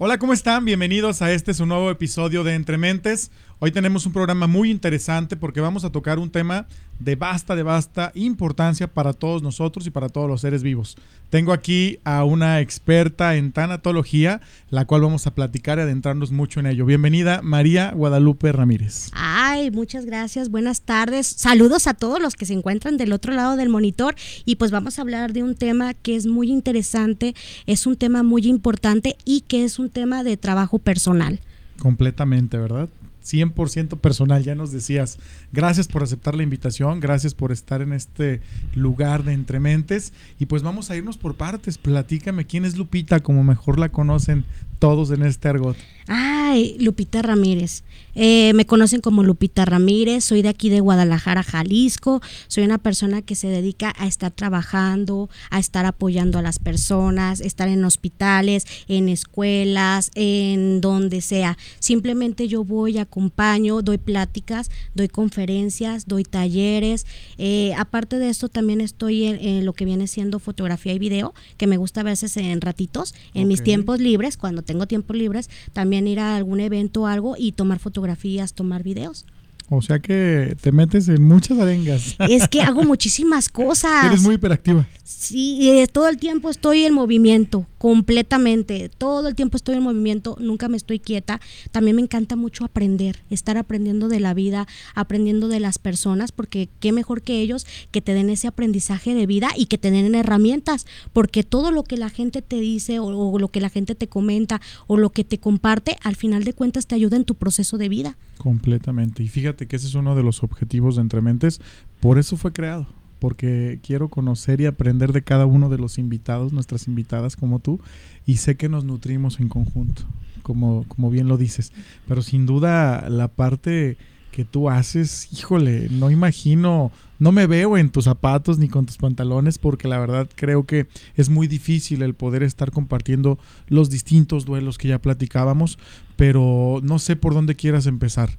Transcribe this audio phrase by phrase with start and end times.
[0.00, 0.64] Hola, ¿cómo están?
[0.64, 3.32] Bienvenidos a este su nuevo episodio de Entre Mentes.
[3.58, 6.68] Hoy tenemos un programa muy interesante porque vamos a tocar un tema
[6.98, 10.96] de vasta, de vasta importancia para todos nosotros y para todos los seres vivos.
[11.30, 16.60] Tengo aquí a una experta en tanatología, la cual vamos a platicar y adentrarnos mucho
[16.60, 16.86] en ello.
[16.86, 19.10] Bienvenida, María Guadalupe Ramírez.
[19.12, 21.26] Ay, muchas gracias, buenas tardes.
[21.26, 24.14] Saludos a todos los que se encuentran del otro lado del monitor
[24.46, 27.34] y pues vamos a hablar de un tema que es muy interesante,
[27.66, 31.40] es un tema muy importante y que es un tema de trabajo personal.
[31.78, 32.88] Completamente, ¿verdad?
[33.28, 35.18] 100% personal, ya nos decías.
[35.52, 38.40] Gracias por aceptar la invitación, gracias por estar en este
[38.74, 40.12] lugar de Entrementes.
[40.38, 41.78] Y pues vamos a irnos por partes.
[41.78, 44.44] Platícame quién es Lupita, como mejor la conocen
[44.78, 45.76] todos en este argot.
[46.06, 47.82] Ay, Lupita Ramírez.
[48.14, 52.20] Eh, me conocen como Lupita Ramírez, soy de aquí de Guadalajara, Jalisco.
[52.48, 57.40] Soy una persona que se dedica a estar trabajando, a estar apoyando a las personas,
[57.40, 61.58] estar en hospitales, en escuelas, en donde sea.
[61.78, 67.06] Simplemente yo voy, acompaño, doy pláticas, doy conferencias, doy talleres.
[67.36, 71.66] Eh, aparte de esto, también estoy en, lo que viene siendo fotografía y video, que
[71.66, 76.06] me gusta a veces en ratitos, en mis tiempos libres, cuando tengo tiempos libres, también
[76.06, 79.24] ir a algún evento o algo y tomar fotografías, tomar videos.
[79.70, 82.16] O sea que te metes en muchas arengas.
[82.20, 84.04] Es que hago muchísimas cosas.
[84.04, 84.86] Eres muy hiperactiva.
[85.04, 88.90] Sí, eh, todo el tiempo estoy en movimiento, completamente.
[88.98, 91.40] Todo el tiempo estoy en movimiento, nunca me estoy quieta.
[91.70, 96.68] También me encanta mucho aprender, estar aprendiendo de la vida, aprendiendo de las personas, porque
[96.80, 100.14] qué mejor que ellos que te den ese aprendizaje de vida y que te den
[100.14, 104.08] herramientas, porque todo lo que la gente te dice o, lo que la gente te
[104.08, 107.78] comenta o lo que te comparte, al final de cuentas te ayuda en tu proceso
[107.78, 108.16] de vida.
[108.38, 109.22] Completamente.
[109.22, 111.60] Y fíjate que ese es uno de los objetivos de Entrementes.
[112.00, 112.86] Por eso fue creado.
[113.18, 117.80] Porque quiero conocer y aprender de cada uno de los invitados, nuestras invitadas como tú.
[118.26, 120.02] Y sé que nos nutrimos en conjunto,
[120.42, 121.72] como, como bien lo dices.
[122.06, 123.96] Pero sin duda la parte
[124.30, 128.96] que tú haces, híjole, no imagino, no me veo en tus zapatos ni con tus
[128.96, 134.44] pantalones porque la verdad creo que es muy difícil el poder estar compartiendo los distintos
[134.44, 135.78] duelos que ya platicábamos,
[136.16, 138.30] pero no sé por dónde quieras empezar.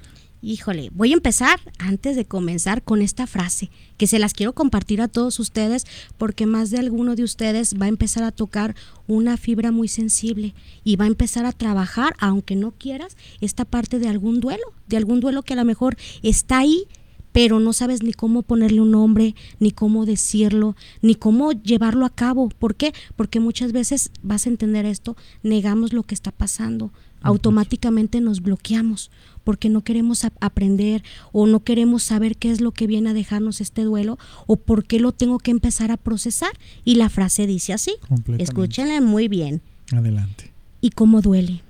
[0.42, 5.02] Híjole, voy a empezar antes de comenzar con esta frase, que se las quiero compartir
[5.02, 5.86] a todos ustedes
[6.18, 8.74] porque más de alguno de ustedes va a empezar a tocar
[9.06, 10.56] una fibra muy sensible
[10.86, 14.96] y va a empezar a trabajar, aunque no quieras, esta parte de algún duelo, de
[14.96, 16.86] algún duelo que a lo mejor está ahí,
[17.34, 22.10] pero no sabes ni cómo ponerle un nombre, ni cómo decirlo, ni cómo llevarlo a
[22.10, 22.48] cabo.
[22.48, 22.94] ¿Por qué?
[23.18, 29.12] Porque muchas veces vas a entender esto, negamos lo que está pasando, automáticamente nos bloqueamos
[29.44, 33.62] porque no queremos aprender o no queremos saber qué es lo que viene a dejarnos
[33.62, 36.52] este duelo o por qué lo tengo que empezar a procesar.
[36.85, 37.96] Y la frase dice así,
[38.38, 39.62] escúchenla muy bien.
[39.91, 40.52] Adelante.
[40.81, 41.62] ¿Y cómo duele?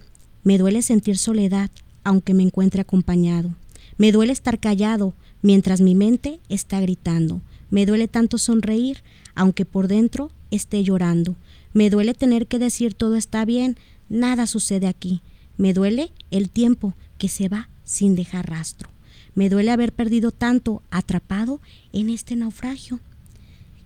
[0.43, 1.69] Me duele sentir soledad,
[2.03, 3.55] aunque me encuentre acompañado.
[3.97, 7.41] Me duele estar callado mientras mi mente está gritando.
[7.69, 9.03] Me duele tanto sonreír,
[9.35, 11.35] aunque por dentro esté llorando.
[11.73, 13.77] Me duele tener que decir todo está bien,
[14.09, 15.21] nada sucede aquí.
[15.59, 18.89] Me duele el tiempo que se va sin dejar rastro.
[19.35, 21.59] Me duele haber perdido tanto atrapado
[21.91, 23.01] en este naufragio.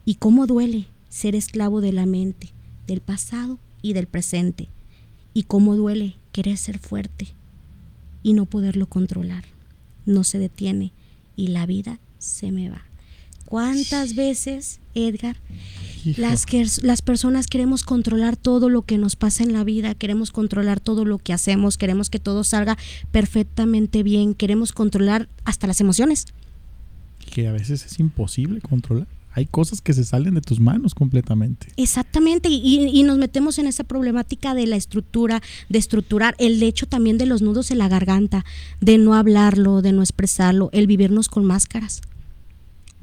[0.06, 2.54] Y cómo duele ser esclavo de la mente,
[2.86, 4.70] del pasado y del presente.
[5.34, 7.30] Y cómo duele querer ser fuerte
[8.22, 9.46] y no poderlo controlar.
[10.06, 10.94] No se detiene
[11.36, 12.86] y la vida se me va.
[13.46, 15.38] ¿Cuántas veces, Edgar,
[16.18, 20.31] las, que, las personas queremos controlar todo lo que nos pasa en la vida, queremos
[20.31, 22.78] controlar todo lo que hacemos, queremos que todo salga
[23.12, 26.25] perfectamente bien, queremos controlar hasta las emociones.
[27.31, 29.08] Que a veces es imposible controlar.
[29.36, 31.68] Hay cosas que se salen de tus manos completamente.
[31.75, 36.86] Exactamente, y, y, nos metemos en esa problemática de la estructura, de estructurar, el hecho
[36.86, 38.46] también de los nudos en la garganta,
[38.80, 42.02] de no hablarlo, de no expresarlo, el vivirnos con máscaras.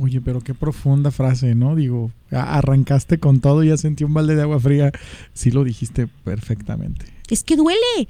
[0.01, 1.77] Oye, pero qué profunda frase, ¿no?
[1.77, 4.93] Digo, arrancaste con todo y ya sentí un balde de agua fría.
[5.35, 7.05] Sí lo dijiste perfectamente.
[7.29, 8.09] Es que duele.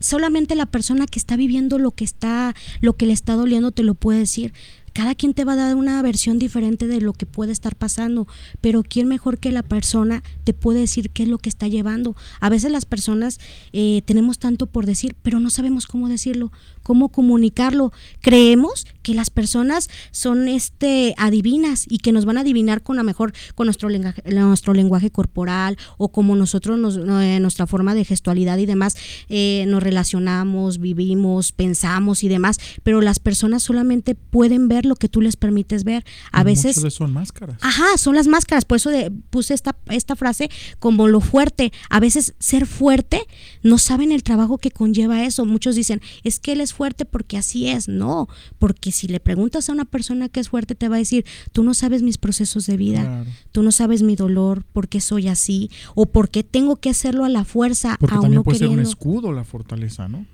[0.00, 3.84] Solamente la persona que está viviendo lo que está, lo que le está doliendo te
[3.84, 4.52] lo puede decir
[4.98, 8.26] cada quien te va a dar una versión diferente de lo que puede estar pasando,
[8.60, 12.16] pero ¿quién mejor que la persona te puede decir qué es lo que está llevando?
[12.40, 13.38] A veces las personas
[13.72, 16.50] eh, tenemos tanto por decir, pero no sabemos cómo decirlo,
[16.82, 17.92] cómo comunicarlo.
[18.22, 23.04] Creemos que las personas son este adivinas y que nos van a adivinar con la
[23.04, 28.04] mejor con nuestro lenguaje, nuestro lenguaje corporal o como nosotros nos, eh, nuestra forma de
[28.04, 28.96] gestualidad y demás
[29.28, 35.08] eh, nos relacionamos, vivimos, pensamos y demás, pero las personas solamente pueden ver lo que
[35.08, 36.04] tú les permites ver.
[36.32, 36.76] A veces...
[36.92, 37.58] Son máscaras.
[37.60, 38.64] Ajá, son las máscaras.
[38.64, 41.72] Por eso de, puse esta, esta frase como lo fuerte.
[41.90, 43.26] A veces ser fuerte,
[43.62, 45.44] no saben el trabajo que conlleva eso.
[45.44, 47.88] Muchos dicen, es que él es fuerte porque así es.
[47.88, 51.24] No, porque si le preguntas a una persona que es fuerte, te va a decir,
[51.52, 55.28] tú no sabes mis procesos de vida, tú no sabes mi dolor, por qué soy
[55.28, 57.96] así, o por qué tengo que hacerlo a la fuerza.
[58.00, 60.26] Porque a también puede ser un escudo la fortaleza, ¿no?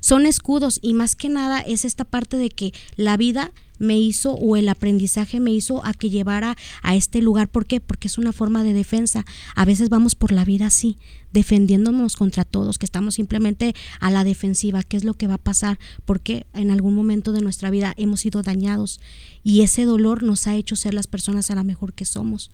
[0.00, 4.34] Son escudos y más que nada es esta parte de que la vida me hizo
[4.34, 7.48] o el aprendizaje me hizo a que llevara a este lugar.
[7.48, 7.80] ¿Por qué?
[7.80, 9.24] Porque es una forma de defensa.
[9.54, 10.98] A veces vamos por la vida así,
[11.32, 14.82] defendiéndonos contra todos, que estamos simplemente a la defensiva.
[14.82, 15.78] ¿Qué es lo que va a pasar?
[16.04, 19.00] Porque en algún momento de nuestra vida hemos sido dañados
[19.42, 22.50] y ese dolor nos ha hecho ser las personas a la mejor que somos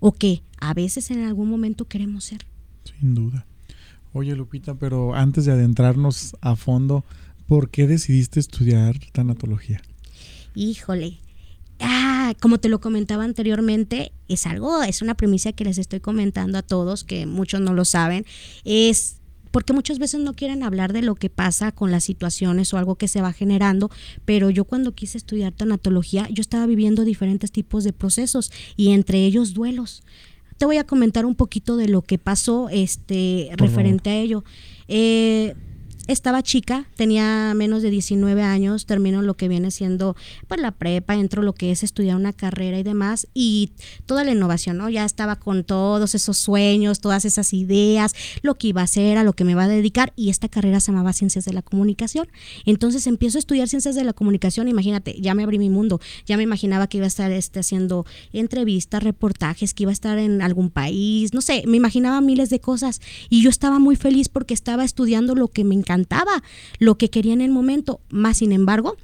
[0.00, 2.46] o que a veces en algún momento queremos ser.
[2.84, 3.46] Sin duda.
[4.12, 7.04] Oye, Lupita, pero antes de adentrarnos a fondo,
[7.46, 9.80] ¿por qué decidiste estudiar tanatología?
[10.54, 11.18] Híjole.
[11.78, 16.58] Ah, como te lo comentaba anteriormente, es algo, es una premisa que les estoy comentando
[16.58, 18.26] a todos, que muchos no lo saben,
[18.64, 19.16] es
[19.50, 22.96] porque muchas veces no quieren hablar de lo que pasa con las situaciones o algo
[22.96, 23.90] que se va generando,
[24.24, 29.24] pero yo cuando quise estudiar tanatología, yo estaba viviendo diferentes tipos de procesos y entre
[29.24, 30.02] ellos duelos
[30.60, 34.44] te voy a comentar un poquito de lo que pasó este referente a ello.
[34.88, 35.54] Eh,
[36.06, 40.16] estaba chica, tenía menos de 19 años, termino lo que viene siendo
[40.48, 43.72] pues la prepa, entro lo que es estudiar una carrera y demás y
[44.06, 44.88] toda la innovación, ¿no?
[44.88, 49.24] Ya estaba con todos esos sueños, todas esas ideas, lo que iba a hacer, a
[49.24, 52.28] lo que me va a dedicar y esta carrera se llamaba Ciencias de la Comunicación.
[52.64, 56.36] Entonces empiezo a estudiar Ciencias de la Comunicación, imagínate, ya me abrí mi mundo, ya
[56.36, 60.42] me imaginaba que iba a estar este, haciendo entrevistas, reportajes, que iba a estar en
[60.42, 64.54] algún país, no sé, me imaginaba miles de cosas y yo estaba muy feliz porque
[64.54, 65.74] estaba estudiando lo que me
[66.78, 68.00] lo que quería en el momento.
[68.10, 68.96] Más sin embargo,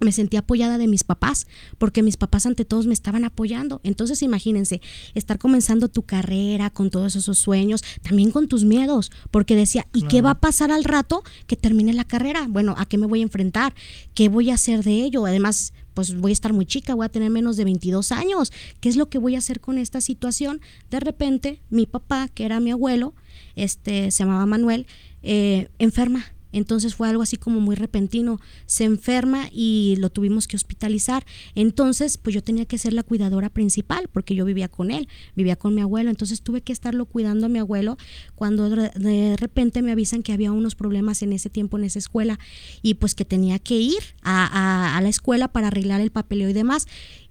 [0.00, 1.46] me sentí apoyada de mis papás,
[1.78, 3.80] porque mis papás ante todos me estaban apoyando.
[3.82, 4.80] Entonces imagínense,
[5.14, 10.02] estar comenzando tu carrera con todos esos sueños, también con tus miedos, porque decía, ¿y
[10.02, 12.46] qué va a pasar al rato que termine la carrera?
[12.48, 13.74] Bueno, ¿a qué me voy a enfrentar?
[14.14, 15.24] ¿Qué voy a hacer de ello?
[15.26, 18.52] Además, pues voy a estar muy chica, voy a tener menos de 22 años.
[18.80, 20.60] ¿Qué es lo que voy a hacer con esta situación?
[20.90, 23.14] De repente, mi papá, que era mi abuelo,
[23.54, 24.86] este, se llamaba Manuel,
[25.26, 26.24] eh, enferma
[26.56, 28.40] entonces fue algo así como muy repentino.
[28.64, 31.26] Se enferma y lo tuvimos que hospitalizar.
[31.54, 35.56] Entonces, pues yo tenía que ser la cuidadora principal porque yo vivía con él, vivía
[35.56, 36.08] con mi abuelo.
[36.08, 37.98] Entonces tuve que estarlo cuidando a mi abuelo
[38.34, 42.38] cuando de repente me avisan que había unos problemas en ese tiempo en esa escuela
[42.80, 46.54] y pues que tenía que ir a, a la escuela para arreglar el papeleo y
[46.54, 46.86] demás.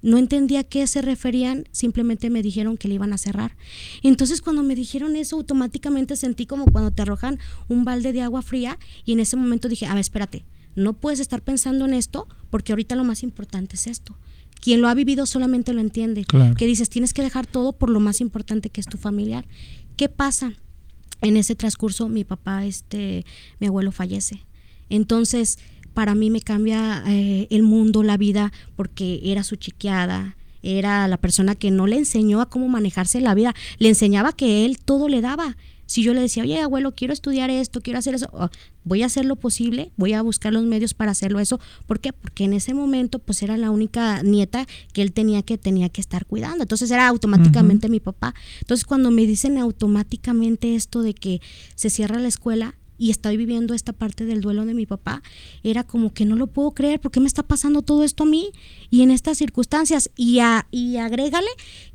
[0.06, 3.58] No entendía a qué se referían, simplemente me dijeron que le iban a cerrar.
[4.04, 8.44] Entonces cuando me dijeron eso, automáticamente sentí como cuando te arrojan un balde de agua
[8.44, 12.28] fría y en ese momento dije, a ver, espérate, no puedes estar pensando en esto
[12.52, 14.16] porque ahorita lo más importante es esto.
[14.62, 16.24] Quien lo ha vivido solamente lo entiende.
[16.56, 19.48] Que dices, tienes que dejar todo por lo más importante que es tu familiar.
[19.98, 20.54] ¿Qué pasa?
[21.22, 23.26] En ese transcurso mi papá, este,
[23.60, 24.46] mi abuelo fallece.
[24.90, 25.58] Entonces,
[25.96, 31.18] para mí me cambia eh, el mundo, la vida, porque era su chiqueada, era la
[31.18, 35.08] persona que no le enseñó a cómo manejarse la vida, le enseñaba que él todo
[35.08, 35.58] le daba.
[35.88, 38.50] Si yo le decía, oye abuelo, quiero estudiar esto, quiero hacer eso, oh,
[38.84, 41.60] voy a hacer lo posible, voy a buscar los medios para hacerlo eso.
[41.86, 42.12] ¿Por qué?
[42.12, 46.02] Porque en ese momento pues era la única nieta que él tenía que, tenía que
[46.02, 46.64] estar cuidando.
[46.64, 48.34] Entonces era automáticamente mi papá.
[48.60, 51.40] Entonces cuando me dicen automáticamente esto de que
[51.76, 55.22] se cierra la escuela, y estoy viviendo esta parte del duelo de mi papá,
[55.64, 58.28] era como que no lo puedo creer, ¿por qué me está pasando todo esto a
[58.28, 58.52] mí?
[58.90, 61.48] Y en estas circunstancias, y, a, y agrégale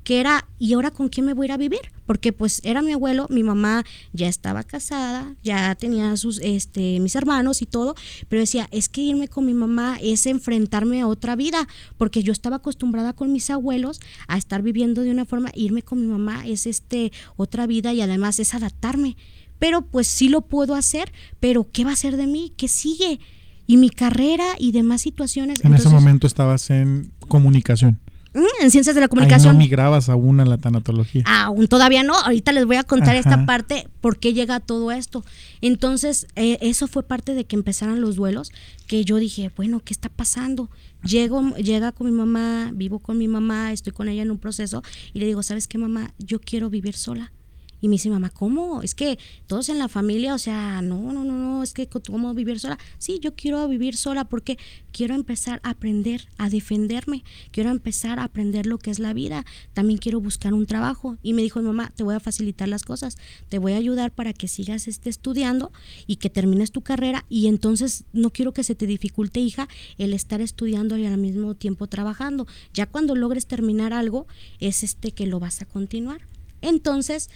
[0.05, 1.81] que era, ¿y ahora con quién me voy a ir a vivir?
[2.07, 7.15] Porque pues era mi abuelo, mi mamá ya estaba casada, ya tenía sus, este, mis
[7.15, 7.95] hermanos y todo,
[8.29, 12.33] pero decía, es que irme con mi mamá es enfrentarme a otra vida, porque yo
[12.33, 16.47] estaba acostumbrada con mis abuelos a estar viviendo de una forma, irme con mi mamá
[16.47, 19.17] es este, otra vida y además es adaptarme
[19.61, 22.53] pero pues sí lo puedo hacer, pero ¿qué va a ser de mí?
[22.57, 23.21] ¿Qué sigue?
[23.69, 25.65] Y mi carrera y demás situaciones.
[25.65, 28.01] En ese momento estabas en comunicación.
[28.33, 29.51] Mm, en ciencias de la comunicación.
[29.51, 31.25] Ahí no migrabas aún a la tanatología.
[31.27, 32.15] Aún todavía no.
[32.15, 35.25] Ahorita les voy a contar esta parte, por qué llega todo esto.
[35.61, 38.53] Entonces, eh, eso fue parte de que empezaran los duelos,
[38.87, 40.71] que yo dije, bueno, ¿qué está pasando?
[41.05, 44.83] Llego, llega con mi mamá, vivo con mi mamá, estoy con ella en un proceso
[45.13, 46.13] y le digo, ¿sabes qué, mamá?
[46.19, 47.33] Yo quiero vivir sola
[47.81, 48.83] Y me dice mamá, ¿cómo?
[48.83, 52.35] Es que todos en la familia, o sea, no, no, no, no, es que ¿cómo
[52.35, 52.79] vivir sola?
[52.99, 54.59] Sí, yo quiero vivir sola porque
[54.93, 59.45] quiero empezar a aprender a defenderme, quiero empezar a aprender lo que es la vida,
[59.73, 61.17] también quiero buscar un trabajo.
[61.23, 63.17] Y me dijo, mamá, te voy a facilitar las cosas,
[63.49, 65.73] te voy a ayudar para que sigas este, estudiando
[66.07, 69.69] y que termines tu carrera y entonces no quiero que se te dificulte, hija,
[69.99, 72.47] el estar estudiando y al mismo tiempo trabajando.
[72.75, 74.27] Ya cuando logres terminar algo,
[74.59, 76.23] es este que lo vas a continuar.
[76.63, 77.31] Entonces,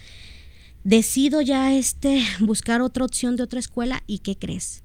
[0.85, 4.83] decido ya este buscar otra opción de otra escuela y ¿qué crees?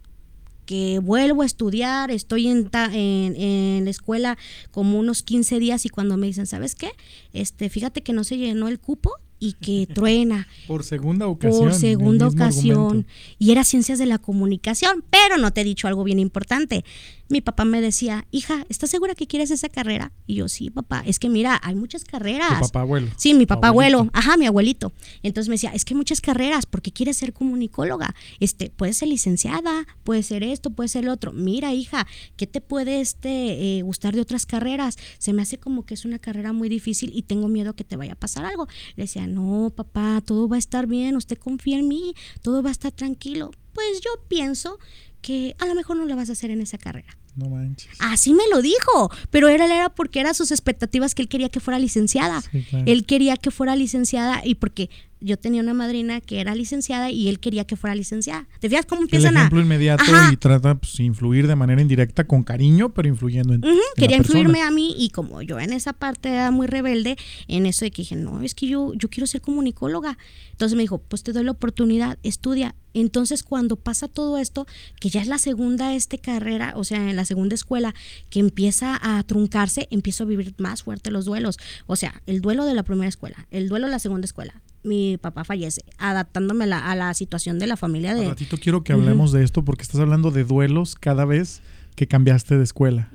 [0.67, 4.39] Que vuelvo a estudiar, estoy en, en, en, la escuela
[4.71, 6.93] como unos 15 días y cuando me dicen, ¿sabes qué?
[7.33, 10.49] Este, fíjate que no se llenó el cupo y que truena.
[10.69, 11.65] Por segunda ocasión.
[11.65, 13.07] Por segunda ocasión.
[13.39, 16.85] Y era ciencias de la comunicación, pero no te he dicho algo bien importante
[17.31, 20.13] mi papá me decía, hija, ¿estás segura que quieres esa carrera?
[20.27, 22.61] Y yo, sí, papá, es que mira, hay muchas carreras.
[22.61, 23.09] ¿Tu papá abuelo?
[23.17, 24.93] Sí, mi papá abuelo, ajá, mi abuelito.
[25.23, 28.15] Entonces me decía, es que hay muchas carreras, porque quieres ser comunicóloga.
[28.41, 31.33] Este, puedes ser licenciada, puede ser esto, puede ser lo otro.
[31.33, 32.07] Mira, hija,
[32.37, 34.97] ¿qué te puede este, eh, gustar de otras carreras?
[35.19, 37.97] Se me hace como que es una carrera muy difícil y tengo miedo que te
[37.97, 38.67] vaya a pasar algo.
[38.97, 42.71] Le decía, no, papá, todo va a estar bien, usted confía en mí, todo va
[42.71, 43.51] a estar tranquilo.
[43.73, 44.79] Pues yo pienso
[45.21, 47.17] que a lo mejor no lo vas a hacer en esa carrera.
[47.37, 47.91] No manches.
[47.99, 51.61] Así me lo dijo, pero era, era porque eran sus expectativas que él quería que
[51.61, 52.43] fuera licenciada.
[52.87, 57.29] Él quería que fuera licenciada y porque yo tenía una madrina que era licenciada y
[57.29, 58.49] él quería que fuera licenciada.
[58.59, 59.41] ¿Te fijas cómo empiezan a...?
[59.41, 63.63] El ejemplo inmediato y trata pues, influir de manera indirecta con cariño, pero influyendo en,
[63.97, 67.17] Quería influirme a mí y como yo en esa parte era muy rebelde,
[67.49, 70.17] en eso de que dije, no, es que yo, yo quiero ser comunicóloga.
[70.53, 72.75] Entonces me dijo, pues te doy la oportunidad, estudia.
[72.95, 74.67] Entonces cuando pasa todo esto,
[75.01, 77.95] que ya es la segunda este carrera, o sea, en la segunda escuela,
[78.31, 81.59] que empieza a truncarse, empiezo a vivir más fuerte los duelos.
[81.87, 85.19] O sea, el duelo de la primera escuela, el duelo de la segunda escuela, mi
[85.19, 88.23] papá fallece, adaptándome a la situación de la familia de...
[88.23, 91.63] Un ratito quiero que hablemos de esto porque estás hablando de duelos cada vez
[91.97, 93.11] que cambiaste de escuela.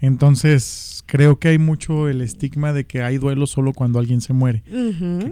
[0.00, 4.32] Entonces, creo que hay mucho el estigma de que hay duelos solo cuando alguien se
[4.32, 4.62] muere.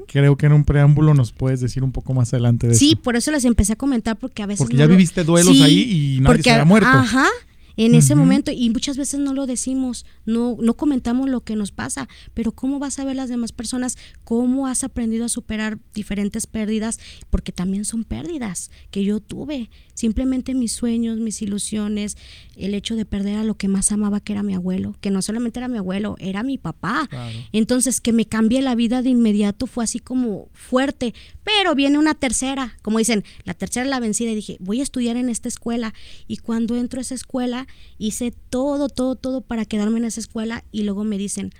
[0.09, 2.91] Creo que en un preámbulo nos puedes decir un poco más adelante de sí, eso.
[2.91, 4.59] Sí, por eso les empecé a comentar porque a veces...
[4.59, 6.89] Porque ya viviste duelos ahí y nadie se ha muerto.
[6.89, 7.27] Ajá
[7.77, 11.73] en ese momento y muchas veces no lo decimos, no, no comentamos lo que nos
[11.73, 13.97] pasa, pero ¿cómo vas a ver las demás personas?
[14.25, 16.99] ¿Cómo has aprendido a superar diferentes pérdidas?
[17.31, 19.71] Porque también son pérdidas que yo tuve.
[20.03, 22.17] Simplemente mis sueños, mis ilusiones,
[22.57, 25.23] el hecho de perder a lo que más amaba, que era mi abuelo, que no
[25.23, 27.09] solamente era mi abuelo, era mi papá.
[27.53, 32.15] Entonces, que me cambie la vida de inmediato fue así como fuerte, pero viene una
[32.15, 35.95] tercera, como dicen, la tercera la vencida y dije, voy a estudiar en esta escuela.
[36.27, 40.65] Y cuando entro a esa escuela, hice todo, todo, todo para quedarme en esa escuela
[40.73, 41.53] y luego me dicen,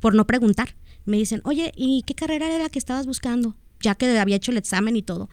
[0.00, 3.56] por no preguntar, me dicen, oye, ¿y qué carrera era la que estabas buscando?
[3.80, 5.28] Ya que había hecho el examen y todo.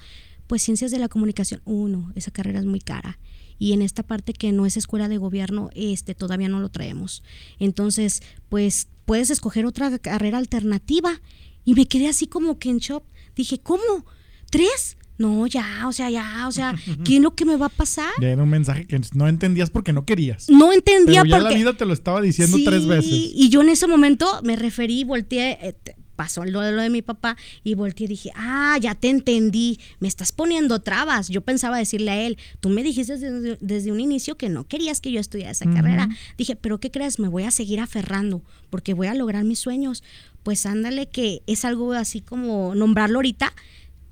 [0.48, 3.20] Pues ciencias de la comunicación, uno, esa carrera es muy cara.
[3.60, 7.24] Y en esta parte que no es escuela de gobierno, este todavía no lo traemos.
[7.60, 11.22] Entonces, pues puedes escoger otra carrera alternativa.
[11.66, 13.04] Y me quedé así como que en shock.
[13.36, 14.06] Dije, ¿cómo?
[14.50, 14.98] ¿Tres?
[15.18, 18.12] No, ya, o sea, ya, o sea, ¿qué es lo que me va a pasar?
[18.22, 20.50] Ya era un mensaje que no entendías porque no querías.
[20.50, 23.12] No entendía Pero ya la vida te lo estaba diciendo tres veces.
[23.12, 25.76] Y yo en ese momento me referí, volteé, eh,
[26.18, 29.80] pasó lo de, lo de mi papá y volteé y dije, ah, ya te entendí,
[30.00, 31.30] me estás poniendo trabas.
[31.30, 33.18] Yo pensaba decirle a él, tú me dijiste
[33.62, 36.10] desde, un inicio que no querías que yo estudiara esa carrera.
[36.38, 37.20] Dije, pero ¿qué crees?
[37.20, 40.04] Me voy a seguir aferrando porque voy a lograr mis sueños.
[40.44, 43.54] Pues ándale que es algo así como nombrarlo ahorita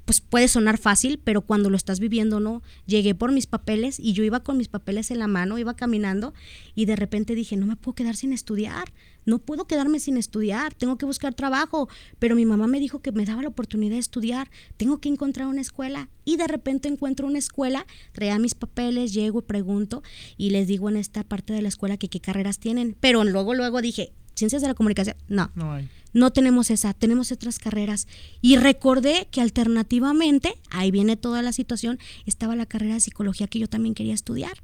[0.05, 2.61] pues puede sonar fácil, pero cuando lo estás viviendo no.
[2.85, 6.33] Llegué por mis papeles y yo iba con mis papeles en la mano, iba caminando
[6.75, 8.93] y de repente dije, no me puedo quedar sin estudiar,
[9.25, 13.11] no puedo quedarme sin estudiar, tengo que buscar trabajo, pero mi mamá me dijo que
[13.11, 16.09] me daba la oportunidad de estudiar, tengo que encontrar una escuela.
[16.23, 20.03] Y de repente encuentro una escuela, traía mis papeles, llego y pregunto
[20.37, 23.55] y les digo en esta parte de la escuela que qué carreras tienen, pero luego
[23.55, 25.51] luego dije, ciencias de la comunicación, no.
[25.55, 28.07] No hay no tenemos esa, tenemos otras carreras.
[28.41, 33.59] Y recordé que alternativamente, ahí viene toda la situación, estaba la carrera de psicología que
[33.59, 34.63] yo también quería estudiar.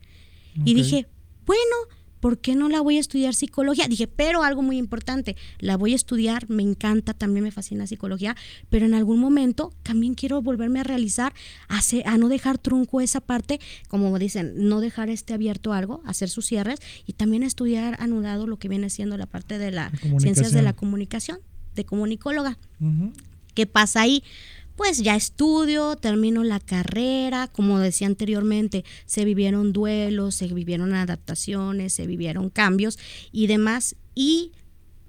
[0.63, 1.07] Y dije,
[1.45, 1.75] bueno,
[2.21, 3.87] ¿por qué no la voy a estudiar psicología?
[3.89, 8.37] Dije, pero algo muy importante, la voy a estudiar, me encanta, también me fascina psicología,
[8.69, 11.33] pero en algún momento también quiero volverme a realizar,
[11.67, 13.59] a, a no dejar trunco esa parte,
[13.89, 18.57] como dicen, no dejar este abierto algo, hacer sus cierres y también estudiar anudado lo
[18.57, 21.39] que viene siendo la parte de las ciencias de la comunicación,
[21.75, 22.57] de comunicóloga.
[23.53, 24.23] ¿Qué pasa ahí?
[24.83, 31.93] Pues ya estudio, termino la carrera, como decía anteriormente, se vivieron duelos, se vivieron adaptaciones,
[31.93, 32.97] se vivieron cambios
[33.31, 33.95] y demás.
[34.15, 34.53] Y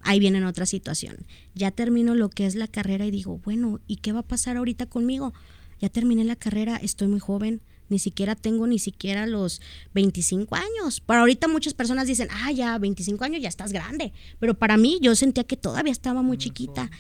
[0.03, 1.25] ahí viene otra situación.
[1.55, 4.59] Ya termino lo que es la carrera y digo, bueno, ¿y qué va a pasar
[4.59, 5.33] ahorita conmigo?
[5.81, 9.63] Ya terminé la carrera, estoy muy joven, ni siquiera tengo ni siquiera los
[9.95, 11.01] 25 años.
[11.01, 14.99] Para ahorita muchas personas dicen, ah, ya 25 años ya estás grande, pero para mí
[15.01, 16.91] yo sentía que todavía estaba muy chiquita.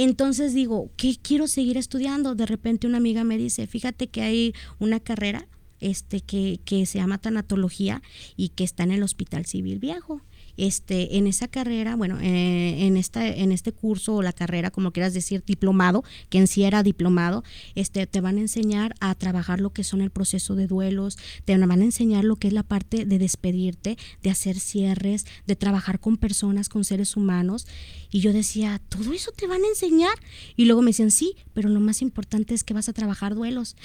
[0.00, 2.36] Entonces digo, ¿qué quiero seguir estudiando?
[2.36, 5.48] De repente una amiga me dice, fíjate que hay una carrera
[5.80, 8.00] este, que, que se llama tanatología
[8.36, 10.22] y que está en el Hospital Civil Viejo
[10.58, 14.92] este, en esa carrera, bueno, eh, en, esta, en este curso o la carrera, como
[14.92, 17.44] quieras decir, diplomado, que en sí era diplomado,
[17.76, 21.56] este, te van a enseñar a trabajar lo que son el proceso de duelos, te
[21.56, 26.00] van a enseñar lo que es la parte de despedirte, de hacer cierres, de trabajar
[26.00, 27.68] con personas, con seres humanos.
[28.10, 30.14] Y yo decía, ¿todo eso te van a enseñar?
[30.56, 33.76] Y luego me decían, sí, pero lo más importante es que vas a trabajar duelos.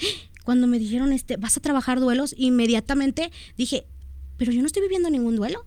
[0.44, 3.86] Cuando me dijeron, este, vas a trabajar duelos, inmediatamente dije,
[4.36, 5.64] pero yo no estoy viviendo ningún duelo.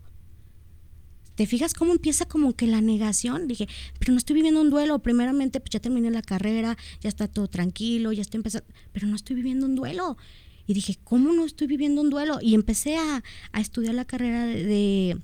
[1.38, 3.48] ¿Te fijas cómo empieza como que la negación?
[3.48, 4.98] Dije, pero no estoy viviendo un duelo.
[4.98, 9.16] Primeramente, pues ya terminé la carrera, ya está todo tranquilo, ya está empezando, pero no
[9.16, 10.18] estoy viviendo un duelo.
[10.66, 12.40] Y dije, ¿cómo no estoy viviendo un duelo?
[12.42, 15.16] Y empecé a, estudiar la carrera de,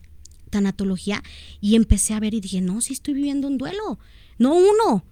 [0.51, 1.23] tanatología
[1.59, 3.97] y empecé a ver y dije, no, sí estoy viviendo un duelo.
[4.37, 5.03] No uno,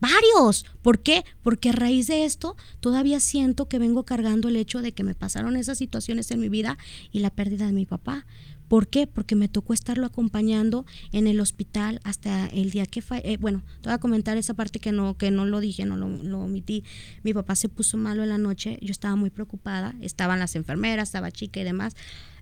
[0.00, 0.64] varios.
[0.80, 1.26] ¿Por qué?
[1.42, 5.14] Porque a raíz de esto todavía siento que vengo cargando el hecho de que me
[5.14, 6.78] pasaron esas situaciones en mi vida
[7.12, 8.24] y la pérdida de mi papá.
[8.68, 9.06] ¿Por qué?
[9.06, 13.22] Porque me tocó estarlo acompañando en el hospital hasta el día que fue.
[13.24, 15.96] Eh, bueno, te voy a comentar esa parte que no, que no lo dije, no
[15.96, 16.84] lo, lo, omití.
[17.22, 21.08] Mi papá se puso malo en la noche, yo estaba muy preocupada, estaban las enfermeras,
[21.08, 21.96] estaba chica y demás.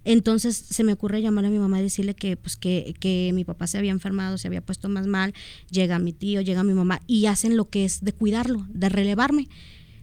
[0.04, 3.44] Entonces se me ocurre llamar a mi mamá y decirle que, pues, que, que mi
[3.44, 5.32] papá se había enfermado, se había puesto más mal.
[5.70, 9.48] Llega mi tío, llega mi mamá y hacen lo que es de cuidarlo, de relevarme.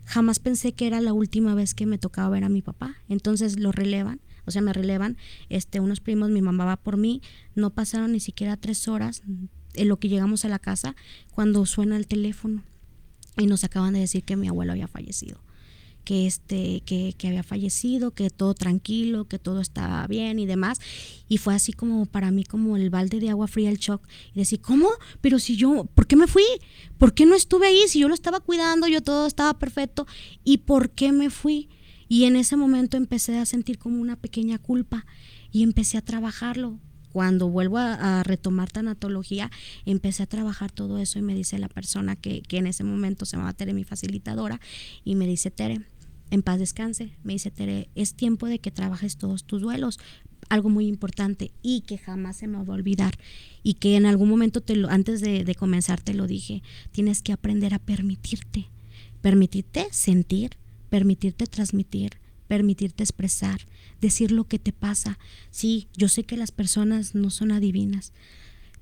[0.05, 2.95] Jamás pensé que era la última vez que me tocaba ver a mi papá.
[3.07, 5.17] Entonces lo relevan o sea, me relevan,
[5.49, 7.21] este, unos primos, mi mamá va por mí,
[7.55, 9.23] no pasaron ni siquiera tres horas
[9.73, 10.95] en lo que llegamos a la casa
[11.31, 12.63] cuando suena el teléfono
[13.37, 15.41] y nos acaban de decir que mi abuelo había fallecido
[16.03, 20.79] que este que, que, había fallecido que todo tranquilo que todo estaba bien y demás
[21.29, 24.39] y fue así como para mí como el balde de agua fría el shock y
[24.39, 24.89] decir cómo
[25.21, 26.43] pero si yo por qué me fui
[26.97, 30.05] por qué no estuve ahí si yo lo estaba cuidando yo todo estaba perfecto
[30.43, 31.69] y por qué me fui
[32.13, 35.03] y en ese momento empecé a sentir como una pequeña culpa
[35.51, 36.77] y empecé a trabajarlo.
[37.11, 39.49] Cuando vuelvo a, retomar tanatología,
[39.87, 43.25] empecé a trabajar todo eso y me dice la persona que, que en ese momento
[43.25, 44.61] se llamaba Tere, mi facilitadora,
[45.03, 45.87] y me dice, Tere,
[46.29, 49.99] en paz descanse, me dice Tere, es tiempo de que trabajes todos tus duelos,
[50.49, 53.17] algo muy importante y que jamás se me va a olvidar
[53.63, 57.73] y que en algún momento antes de, de comenzar te lo dije, tienes que aprender
[57.73, 58.69] a permitirte,
[59.23, 60.57] permitirte sentir,
[60.93, 63.61] permitirte transmitir, permitirte expresar,
[63.99, 65.17] decir lo que te pasa.
[65.49, 68.13] Sí, yo sé que las personas no son adivinas,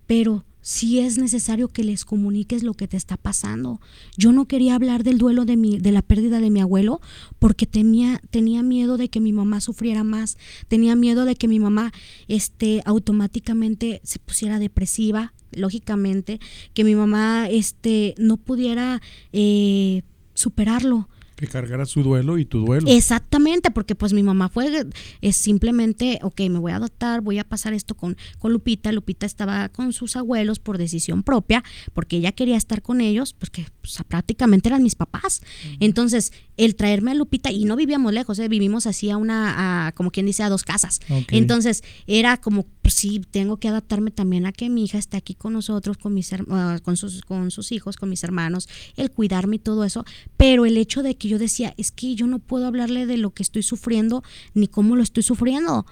[0.08, 3.80] pero sí es necesario que les comuniques lo que te está pasando.
[4.18, 7.00] Yo no quería hablar del duelo de, mi, de la pérdida de mi abuelo
[7.40, 11.62] porque temía, tenía miedo de que mi mamá sufriera más, tenía miedo de que mi
[11.62, 11.94] mamá
[12.28, 16.42] este, automáticamente se pusiera depresiva, lógicamente,
[16.74, 20.02] que mi mamá este, no pudiera eh,
[20.34, 21.08] superarlo
[21.42, 22.88] que cargara su duelo y tu duelo.
[22.88, 24.86] Exactamente, porque pues mi mamá fue
[25.22, 28.92] es simplemente, ok, me voy a adoptar, voy a pasar esto con, con Lupita.
[28.92, 33.66] Lupita estaba con sus abuelos por decisión propia, porque ella quería estar con ellos, porque
[33.82, 35.42] pues, prácticamente eran mis papás.
[35.80, 38.48] Entonces, el traerme a Lupita, y no vivíamos lejos, ¿eh?
[38.48, 41.00] vivimos así a una, a, como quien dice, a dos casas.
[41.30, 45.36] Entonces, era como, pues sí, tengo que adaptarme también a que mi hija esté aquí
[45.36, 48.68] con nosotros, con, mis, uh, con, sus, con sus hijos, con mis hermanos,
[48.98, 50.06] el cuidarme y todo eso.
[50.38, 53.32] Pero el hecho de que yo decía, es que yo no puedo hablarle de lo
[53.32, 55.86] que estoy sufriendo ni cómo lo estoy sufriendo.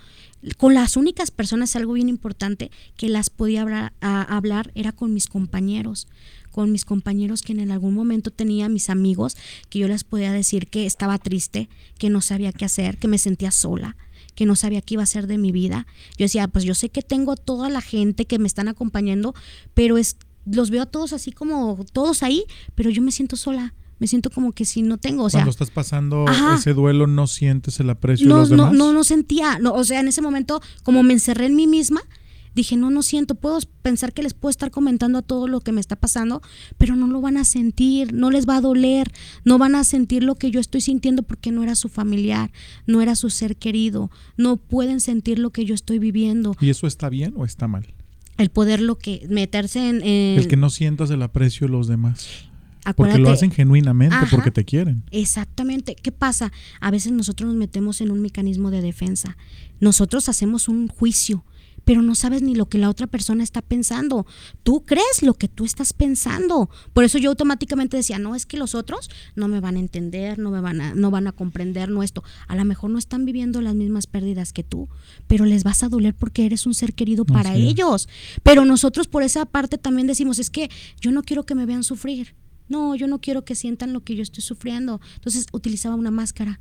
[0.58, 5.28] Con las únicas personas, algo bien importante, que las podía hablar, hablar era con mis
[5.28, 6.08] compañeros
[6.52, 9.38] con mis compañeros que en algún momento tenía mis amigos
[9.70, 13.20] que yo les podía decir que estaba triste, que no sabía qué hacer, que me
[13.20, 13.96] sentía sola,
[14.40, 15.86] que no sabía qué iba a hacer de mi vida.
[16.18, 19.36] Yo decía, pues yo sé que tengo toda la gente que me están acompañando,
[19.74, 23.74] pero es los veo a todos así como todos ahí, pero yo me siento sola
[24.00, 26.24] me siento como que si no tengo, o sea, cuando estás pasando
[26.56, 28.72] ese duelo no sientes el aprecio no, de los demás.
[28.72, 31.68] No, no, no sentía, no, o sea, en ese momento como me encerré en mí
[31.68, 32.00] misma,
[32.56, 35.72] dije, no, no siento, puedo pensar que les puedo estar comentando a todo lo que
[35.72, 36.42] me está pasando,
[36.78, 39.12] pero no lo van a sentir, no les va a doler,
[39.46, 42.52] no van a sentir lo que yo estoy sintiendo porque no era su familiar,
[42.86, 46.56] no era su ser querido, no pueden sentir lo que yo estoy viviendo.
[46.60, 47.88] ¿Y eso está bien o está mal?
[48.38, 52.50] El poder lo que meterse en, El que no sientas el aprecio de los demás
[52.96, 55.04] porque lo hacen genuinamente, porque te quieren.
[55.12, 55.96] Exactamente.
[55.96, 56.52] ¿Qué pasa?
[56.80, 59.38] A veces nosotros nos metemos en un mecanismo de defensa.
[59.80, 61.44] Nosotros hacemos un juicio,
[61.86, 64.26] pero no sabes ni lo que la otra persona está pensando.
[64.64, 66.70] Tú crees lo que tú estás pensando.
[66.94, 70.40] Por eso yo automáticamente decía, no, es que los otros no me van a entender,
[70.40, 72.24] no me van a, no van a comprender no esto.
[72.48, 74.90] A lo mejor no están viviendo las mismas pérdidas que tú,
[75.28, 78.08] pero les vas a doler porque eres un ser querido para ellos.
[78.44, 81.84] Pero nosotros por esa parte también decimos, es que yo no quiero que me vean
[81.84, 82.36] sufrir.
[82.68, 85.02] No, yo no quiero que sientan lo que yo estoy sufriendo.
[85.16, 86.60] Entonces utilizaba una máscara.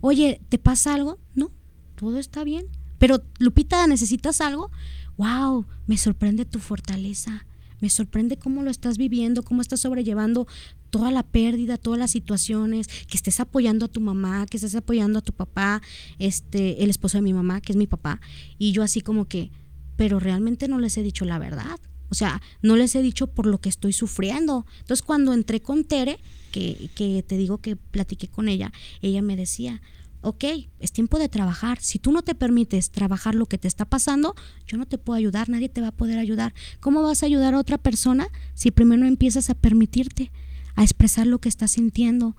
[0.00, 1.18] Oye, ¿te pasa algo?
[1.34, 1.50] No,
[1.96, 2.66] todo está bien
[3.00, 4.70] pero Lupita, ¿necesitas algo?
[5.16, 5.64] ¡Wow!
[5.86, 7.46] Me sorprende tu fortaleza.
[7.80, 10.46] Me sorprende cómo lo estás viviendo, cómo estás sobrellevando
[10.90, 15.18] toda la pérdida, todas las situaciones, que estés apoyando a tu mamá, que estés apoyando
[15.18, 15.80] a tu papá,
[16.18, 18.20] este, el esposo de mi mamá, que es mi papá.
[18.58, 19.50] Y yo así como que,
[19.96, 21.80] pero realmente no les he dicho la verdad.
[22.10, 24.66] O sea, no les he dicho por lo que estoy sufriendo.
[24.80, 26.18] Entonces, cuando entré con Tere,
[26.52, 29.80] que, que te digo que platiqué con ella, ella me decía,
[30.22, 30.44] ok,
[30.78, 31.78] es tiempo de trabajar.
[31.80, 34.34] Si tú no te permites trabajar lo que te está pasando,
[34.66, 36.54] yo no te puedo ayudar, nadie te va a poder ayudar.
[36.80, 40.30] ¿Cómo vas a ayudar a otra persona si primero empiezas a permitirte,
[40.74, 42.36] a expresar lo que estás sintiendo?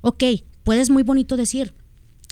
[0.00, 0.24] Ok,
[0.62, 1.74] puedes muy bonito decir,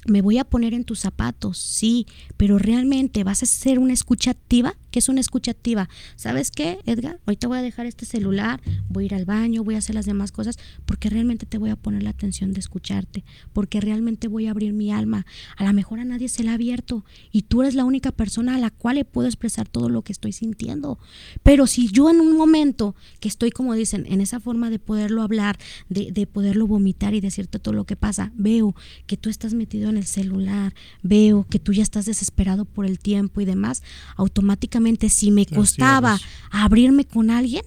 [0.06, 4.30] me voy a poner en tus zapatos, sí, pero realmente vas a ser una escucha
[4.30, 4.74] activa.
[4.90, 5.88] ¿Qué es una escucha activa?
[6.16, 7.18] ¿Sabes qué, Edgar?
[7.24, 8.60] Ahorita voy a dejar este celular,
[8.90, 11.70] voy a ir al baño, voy a hacer las demás cosas, porque realmente te voy
[11.70, 15.24] a poner la atención de escucharte, porque realmente voy a abrir mi alma.
[15.56, 18.56] A lo mejor a nadie se la ha abierto y tú eres la única persona
[18.56, 20.98] a la cual le puedo expresar todo lo que estoy sintiendo.
[21.42, 25.22] Pero si yo en un momento que estoy, como dicen, en esa forma de poderlo
[25.22, 28.74] hablar, de, de poderlo vomitar y decirte todo lo que pasa, veo
[29.06, 32.98] que tú estás metido en el celular, veo que tú ya estás desesperado por el
[32.98, 33.82] tiempo y demás,
[34.16, 36.18] automáticamente si me costaba
[36.50, 37.62] abrirme con alguien,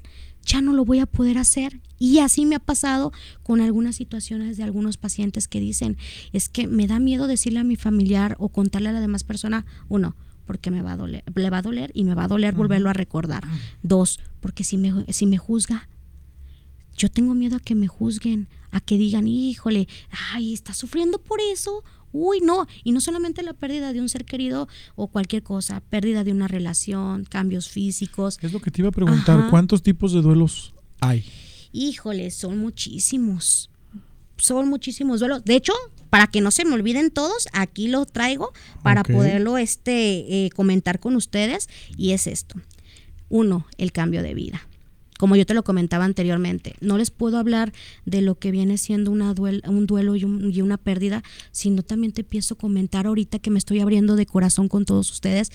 [0.46, 1.82] ya no lo voy a poder hacer.
[1.98, 3.12] Y así me ha pasado
[3.42, 5.98] con algunas situaciones de algunos pacientes que dicen,
[6.34, 9.66] es que me da miedo decirle a mi familiar o contarle a la demás persona,
[9.88, 12.54] uno, porque me va a doler, le va a doler y me va a doler
[12.54, 13.44] volverlo a recordar.
[13.82, 15.88] Dos, porque si me, si me juzga,
[16.96, 19.88] yo tengo miedo a que me juzguen, a que digan, híjole,
[20.34, 21.84] ay, está sufriendo por eso,
[22.17, 26.23] Uy, no, y no solamente la pérdida de un ser querido o cualquier cosa, pérdida
[26.23, 28.39] de una relación, cambios físicos.
[28.41, 31.25] Es lo que te iba a preguntar, ¿cuántos tipos de duelos hay?
[31.73, 33.69] Híjole, son muchísimos.
[34.38, 35.43] Son muchísimos duelos.
[35.43, 35.73] De hecho,
[36.10, 41.01] para que no se me olviden todos, aquí lo traigo para poderlo este, eh, comentar
[41.01, 42.56] con ustedes y es esto.
[43.28, 44.65] Uno, el cambio de vida
[45.17, 47.73] como yo te lo comentaba anteriormente, no les puedo hablar
[48.06, 49.34] de lo que viene siendo una
[49.67, 52.23] un duelo y, y, una pérdida, sino también te
[52.54, 55.51] a comentar ahorita que me estoy abriendo de corazón con todos ustedes.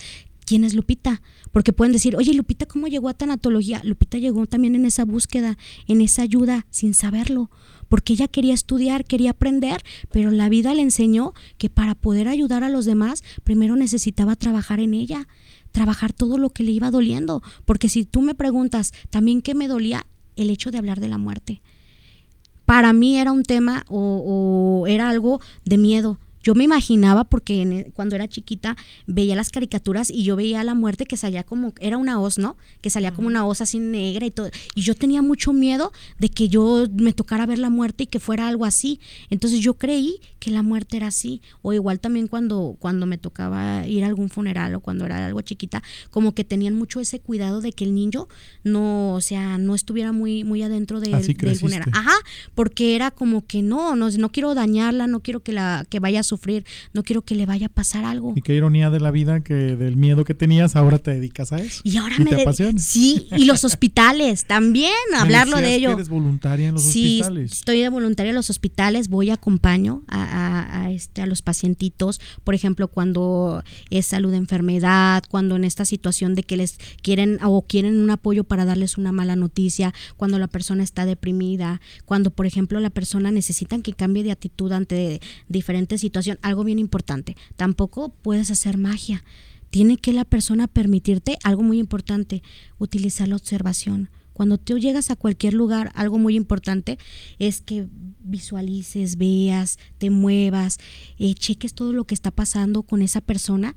[0.47, 1.23] ¿Quién es Lupita?
[1.53, 3.83] Porque pueden decir, oye, Lupita, ¿cómo llegó a tanatología?
[3.85, 7.51] Lupita llegó también en esa búsqueda, en esa ayuda, sin saberlo,
[7.89, 12.65] porque ella quería estudiar, quería aprender, pero la vida le enseñó que para poder ayudar
[12.65, 15.29] a los demás, primero necesitaba trabajar en ella
[15.73, 17.43] trabajar todo lo que le iba doliendo.
[17.65, 20.07] Porque si tú me preguntas también qué me dolía,
[20.37, 21.61] el hecho de hablar de la muerte.
[22.65, 27.63] Para mí era un tema o, o era algo de miedo yo me imaginaba, porque
[27.63, 28.77] e, cuando era chiquita
[29.07, 32.57] veía las caricaturas y yo veía la muerte que salía como, era una hoz, ¿no?
[32.81, 34.51] Que salía como una hoz así negra y todo.
[34.75, 38.21] Y yo tenía mucho miedo de que yo me tocara ver la muerte y que
[38.21, 39.01] fuera algo así.
[39.29, 41.43] Entonces yo creí que la muerte era así.
[41.63, 45.41] O igual también cuando, cuando me tocaba ir a algún funeral o cuando era algo
[45.43, 48.29] chiquita, como que tenían mucho ese cuidado de que el niño
[48.65, 51.91] no, o sea, no estuviera muy, muy adentro de, del funeral.
[51.93, 52.15] Ajá,
[52.55, 56.21] porque era como que no, no, no quiero dañarla, no quiero que la, que vaya
[56.21, 58.33] a sufrir, no quiero que le vaya a pasar algo.
[58.35, 61.59] Y qué ironía de la vida que del miedo que tenías ahora te dedicas a
[61.59, 61.83] eso.
[61.85, 65.93] Y ahora me te Sí, y los hospitales también, hablarlo de ello.
[65.93, 70.93] eres voluntaria en los sí, estoy de voluntaria en los hospitales, voy acompaño a, a,
[70.93, 76.35] este a los pacientitos, por ejemplo, cuando es salud de enfermedad, cuando en esta situación
[76.35, 80.49] de que les quieren o quieren un apoyo para darles una mala noticia, cuando la
[80.49, 86.01] persona está deprimida, cuando por ejemplo la persona necesitan que cambie de actitud ante diferentes
[86.01, 89.25] situaciones algo bien importante, tampoco puedes hacer magia.
[89.71, 92.43] Tiene que la persona permitirte algo muy importante,
[92.79, 94.11] utilizar la observación.
[94.33, 96.99] Cuando tú llegas a cualquier lugar, algo muy importante
[97.39, 97.89] es que
[98.21, 100.79] visualices, veas, te muevas,
[101.19, 103.75] eh, cheques todo lo que está pasando con esa persona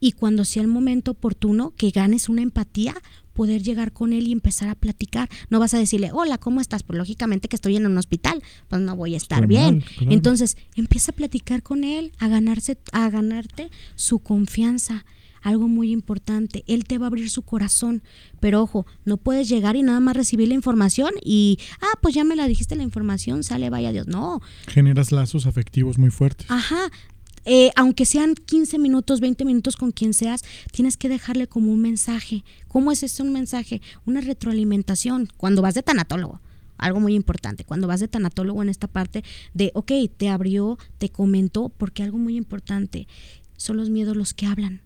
[0.00, 2.94] y cuando sea el momento oportuno que ganes una empatía,
[3.34, 5.28] poder llegar con él y empezar a platicar.
[5.50, 6.82] No vas a decirle, hola, ¿cómo estás?
[6.82, 9.84] Pues lógicamente que estoy en un hospital, pues no voy a estar bien.
[10.00, 15.04] Entonces, empieza a platicar con él, a ganarse, a ganarte su confianza.
[15.42, 18.02] Algo muy importante, él te va a abrir su corazón,
[18.40, 22.24] pero ojo, no puedes llegar y nada más recibir la información y, ah, pues ya
[22.24, 24.06] me la dijiste la información, sale, vaya Dios.
[24.06, 24.40] No.
[24.68, 26.50] Generas lazos afectivos muy fuertes.
[26.50, 26.90] Ajá,
[27.44, 31.80] eh, aunque sean 15 minutos, 20 minutos con quien seas, tienes que dejarle como un
[31.80, 32.44] mensaje.
[32.68, 33.80] ¿Cómo es esto un mensaje?
[34.06, 36.40] Una retroalimentación cuando vas de tanatólogo
[36.76, 37.64] algo muy importante.
[37.64, 42.18] Cuando vas de tanatólogo en esta parte de, ok, te abrió, te comentó, porque algo
[42.18, 43.06] muy importante,
[43.56, 44.82] son los miedos los que hablan.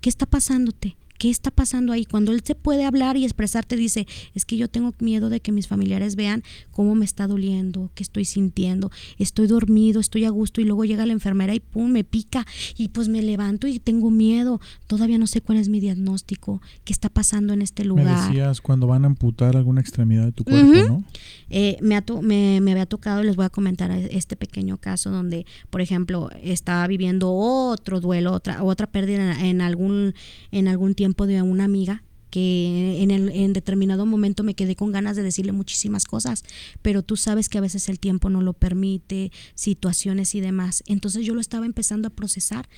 [0.00, 0.96] ¿Qué está pasándote?
[1.20, 2.06] ¿Qué está pasando ahí?
[2.06, 5.52] Cuando él se puede hablar y expresarte, dice, es que yo tengo miedo de que
[5.52, 10.62] mis familiares vean cómo me está doliendo, qué estoy sintiendo, estoy dormido, estoy a gusto
[10.62, 14.10] y luego llega la enfermera y pum, me pica y pues me levanto y tengo
[14.10, 14.62] miedo.
[14.86, 18.06] Todavía no sé cuál es mi diagnóstico, qué está pasando en este lugar.
[18.06, 21.04] Me decías cuando van a amputar alguna extremidad de tu cuerpo, ¿no?
[21.50, 25.82] Eh, me, me, me había tocado, les voy a comentar este pequeño caso donde, por
[25.82, 30.14] ejemplo, estaba viviendo otro duelo, otra, otra pérdida en algún,
[30.50, 34.92] en algún tiempo de una amiga que en, el, en determinado momento me quedé con
[34.92, 36.44] ganas de decirle muchísimas cosas,
[36.80, 40.84] pero tú sabes que a veces el tiempo no lo permite, situaciones y demás.
[40.86, 42.68] Entonces yo lo estaba empezando a procesar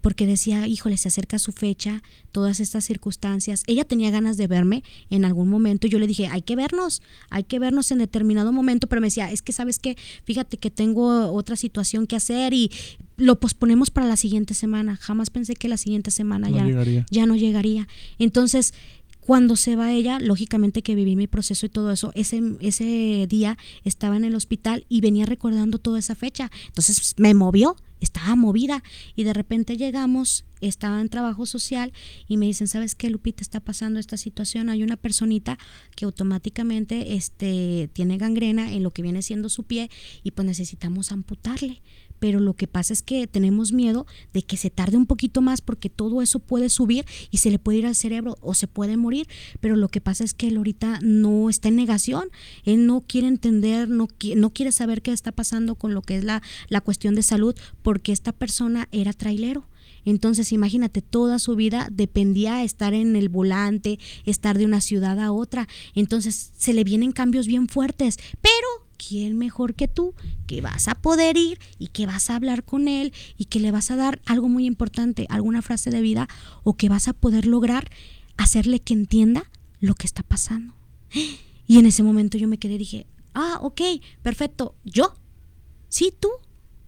[0.00, 3.62] porque decía, híjole, se acerca su fecha, todas estas circunstancias.
[3.66, 7.44] Ella tenía ganas de verme en algún momento yo le dije, hay que vernos, hay
[7.44, 11.32] que vernos en determinado momento, pero me decía, es que sabes que, fíjate que tengo
[11.32, 12.70] otra situación que hacer y
[13.16, 14.96] lo posponemos para la siguiente semana.
[14.96, 16.66] Jamás pensé que la siguiente semana ya,
[17.10, 17.88] ya no llegaría.
[18.18, 18.74] Entonces,
[19.20, 23.58] cuando se va ella, lógicamente que viví mi proceso y todo eso, ese, ese día
[23.84, 26.50] estaba en el hospital y venía recordando toda esa fecha.
[26.68, 28.82] Entonces me movió, estaba movida
[29.16, 31.92] y de repente llegamos, estaba en trabajo social
[32.26, 34.68] y me dicen, ¿sabes qué, Lupita, está pasando esta situación?
[34.68, 35.58] Hay una personita
[35.96, 39.90] que automáticamente este, tiene gangrena en lo que viene siendo su pie
[40.22, 41.82] y pues necesitamos amputarle
[42.18, 45.60] pero lo que pasa es que tenemos miedo de que se tarde un poquito más
[45.60, 48.96] porque todo eso puede subir y se le puede ir al cerebro o se puede
[48.96, 49.28] morir,
[49.60, 52.28] pero lo que pasa es que él ahorita no está en negación,
[52.64, 56.24] él no quiere entender, no, no quiere saber qué está pasando con lo que es
[56.24, 59.66] la, la cuestión de salud porque esta persona era trailero.
[60.04, 65.32] Entonces, imagínate, toda su vida dependía estar en el volante, estar de una ciudad a
[65.32, 65.68] otra.
[65.94, 70.14] Entonces, se le vienen cambios bien fuertes, pero ¿quién mejor que tú
[70.46, 73.70] que vas a poder ir y que vas a hablar con él y que le
[73.70, 76.28] vas a dar algo muy importante, alguna frase de vida
[76.64, 77.90] o que vas a poder lograr
[78.36, 80.74] hacerle que entienda lo que está pasando?
[81.66, 83.80] Y en ese momento yo me quedé y dije, ah, ok,
[84.22, 85.14] perfecto, yo,
[85.88, 86.28] sí, tú,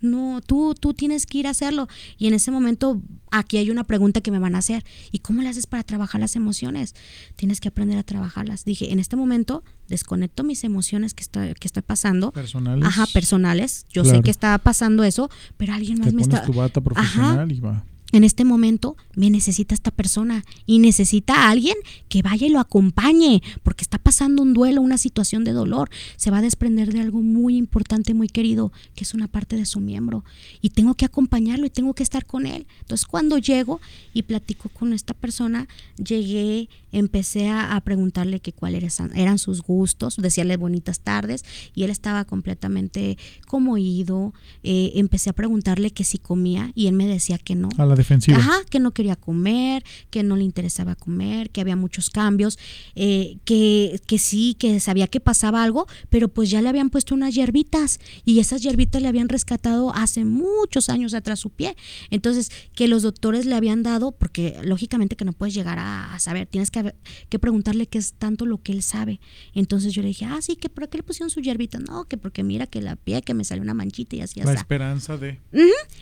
[0.01, 1.89] no, tú, tú tienes que ir a hacerlo.
[2.17, 4.85] Y en ese momento, aquí hay una pregunta que me van a hacer.
[5.13, 6.95] ¿Y cómo le haces para trabajar las emociones?
[7.37, 8.65] Tienes que aprender a trabajarlas.
[8.65, 12.33] Dije, en este momento, desconecto mis emociones que está, que está pasando.
[12.33, 12.87] Personales.
[12.87, 13.87] Ajá, personales.
[13.91, 16.45] Yo sé que está pasando eso, pero alguien más me está.
[16.45, 21.51] tu bata profesional y va en este momento me necesita esta persona y necesita a
[21.51, 21.77] alguien
[22.09, 25.91] que vaya y lo acompañe, porque está pasando un duelo, una situación de dolor.
[26.17, 29.67] Se va a desprender de algo muy importante, muy querido, que es una parte de
[29.67, 30.25] su miembro.
[30.61, 32.67] Y tengo que acompañarlo y tengo que estar con él.
[32.81, 33.81] Entonces cuando llego
[34.13, 40.57] y platico con esta persona, llegué, empecé a, preguntarle que cuáles eran sus gustos, decirle
[40.57, 41.45] bonitas tardes,
[41.75, 44.35] y él estaba completamente como ido.
[44.63, 47.71] Eh, empecé a preguntarle que si comía y él me decía que no.
[47.79, 48.39] A la defensiva.
[48.39, 52.59] Ajá, que no quería comer, que no le interesaba comer, que había muchos cambios,
[52.95, 57.15] eh, que, que sí, que sabía que pasaba algo, pero pues ya le habían puesto
[57.15, 61.77] unas hierbitas y esas hierbitas le habían rescatado hace muchos años atrás su pie.
[62.11, 66.47] Entonces, que los doctores le habían dado, porque lógicamente que no puedes llegar a, saber,
[66.47, 66.95] tienes que,
[67.29, 69.21] que, preguntarle qué es tanto lo que él sabe.
[69.55, 71.79] Entonces yo le dije, ah, sí, que por qué le pusieron su hierbita.
[71.79, 74.41] No, que porque mira que la pie, que me salió una manchita y así.
[74.41, 75.39] La esperanza de...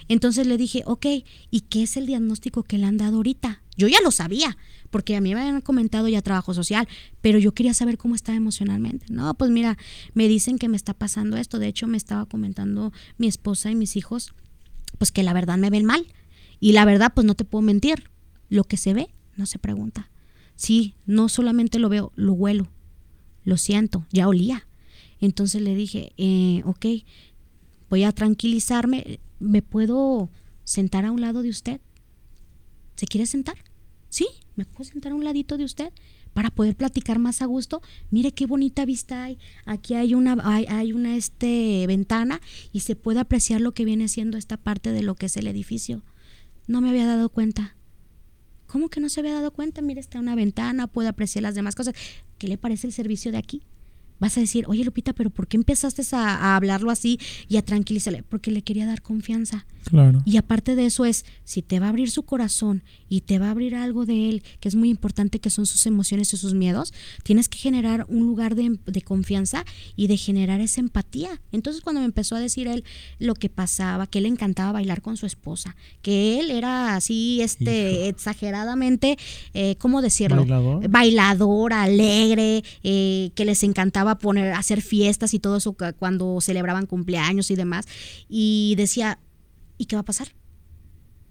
[0.08, 1.06] Entonces le dije, ok,
[1.50, 3.62] ¿y qué es el diagnóstico que le han dado ahorita?
[3.76, 4.56] Yo ya lo sabía,
[4.90, 6.88] porque a mí me habían comentado ya trabajo social,
[7.20, 9.06] pero yo quería saber cómo estaba emocionalmente.
[9.10, 9.78] No, pues mira,
[10.14, 11.58] me dicen que me está pasando esto.
[11.58, 14.34] De hecho, me estaba comentando mi esposa y mis hijos,
[14.98, 16.06] pues que la verdad me ven mal.
[16.60, 18.10] Y la verdad, pues no te puedo mentir.
[18.48, 20.10] Lo que se ve, no se pregunta.
[20.56, 22.68] Sí, no solamente lo veo, lo huelo,
[23.44, 24.66] lo siento, ya olía.
[25.20, 26.86] Entonces le dije, eh, ok,
[27.88, 30.30] voy a tranquilizarme, ¿me puedo
[30.68, 31.80] sentar a un lado de usted?
[32.94, 33.56] ¿Se quiere sentar?
[34.10, 35.92] Sí, me puedo sentar a un ladito de usted
[36.34, 37.80] para poder platicar más a gusto.
[38.10, 39.38] Mire qué bonita vista hay.
[39.64, 44.36] Aquí hay una, hay, una este, ventana y se puede apreciar lo que viene siendo
[44.36, 46.02] esta parte de lo que es el edificio.
[46.66, 47.74] No me había dado cuenta.
[48.66, 49.80] ¿Cómo que no se había dado cuenta?
[49.80, 51.94] Mire, está una ventana, puede apreciar las demás cosas.
[52.36, 53.62] ¿Qué le parece el servicio de aquí?
[54.18, 57.62] vas a decir, oye Lupita, pero ¿por qué empezaste a, a hablarlo así y a
[57.62, 58.22] tranquilizarle?
[58.22, 59.66] Porque le quería dar confianza.
[59.84, 60.22] Claro.
[60.26, 63.46] Y aparte de eso es, si te va a abrir su corazón y te va
[63.46, 66.52] a abrir algo de él, que es muy importante, que son sus emociones y sus
[66.54, 69.64] miedos, tienes que generar un lugar de, de confianza
[69.96, 71.40] y de generar esa empatía.
[71.52, 72.84] Entonces cuando me empezó a decir él
[73.18, 77.40] lo que pasaba, que él le encantaba bailar con su esposa, que él era así,
[77.40, 79.16] este, exageradamente,
[79.54, 80.38] eh, ¿cómo decirlo?
[80.38, 80.88] Bailador.
[80.88, 86.86] Bailador, alegre, eh, que les encantaba poner, hacer fiestas y todo eso cu- cuando celebraban
[86.86, 87.86] cumpleaños y demás.
[88.28, 89.18] Y decía,
[89.78, 90.28] ¿y qué va a pasar?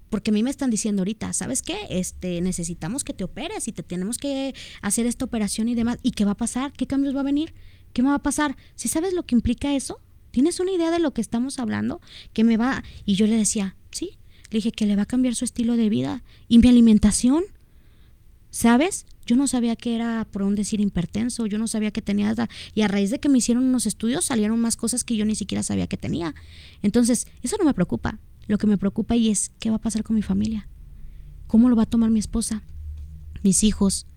[0.09, 1.77] Porque a mí me están diciendo ahorita, ¿sabes qué?
[1.89, 5.97] Este, necesitamos que te operes y te tenemos que hacer esta operación y demás.
[6.01, 6.71] ¿Y qué va a pasar?
[6.71, 7.53] ¿Qué cambios va a venir?
[7.93, 8.55] ¿Qué me va a pasar?
[8.75, 9.99] Si sabes lo que implica eso,
[10.31, 11.99] ¿tienes una idea de lo que estamos hablando?
[12.31, 12.83] Que me va.
[13.05, 14.17] Y yo le decía, sí.
[14.49, 17.43] Le dije que le va a cambiar su estilo de vida y mi alimentación.
[18.49, 19.05] ¿Sabes?
[19.25, 22.33] Yo no sabía que era, por un decir, hipertenso, yo no sabía que tenía...
[22.73, 25.35] Y a raíz de que me hicieron unos estudios salieron más cosas que yo ni
[25.35, 26.33] siquiera sabía que tenía.
[26.81, 28.19] Entonces, eso no me preocupa.
[28.47, 30.67] Lo que me preocupa y es qué va a pasar con mi familia.
[31.47, 32.63] ¿Cómo lo va a tomar mi esposa?
[33.43, 34.07] Mis hijos.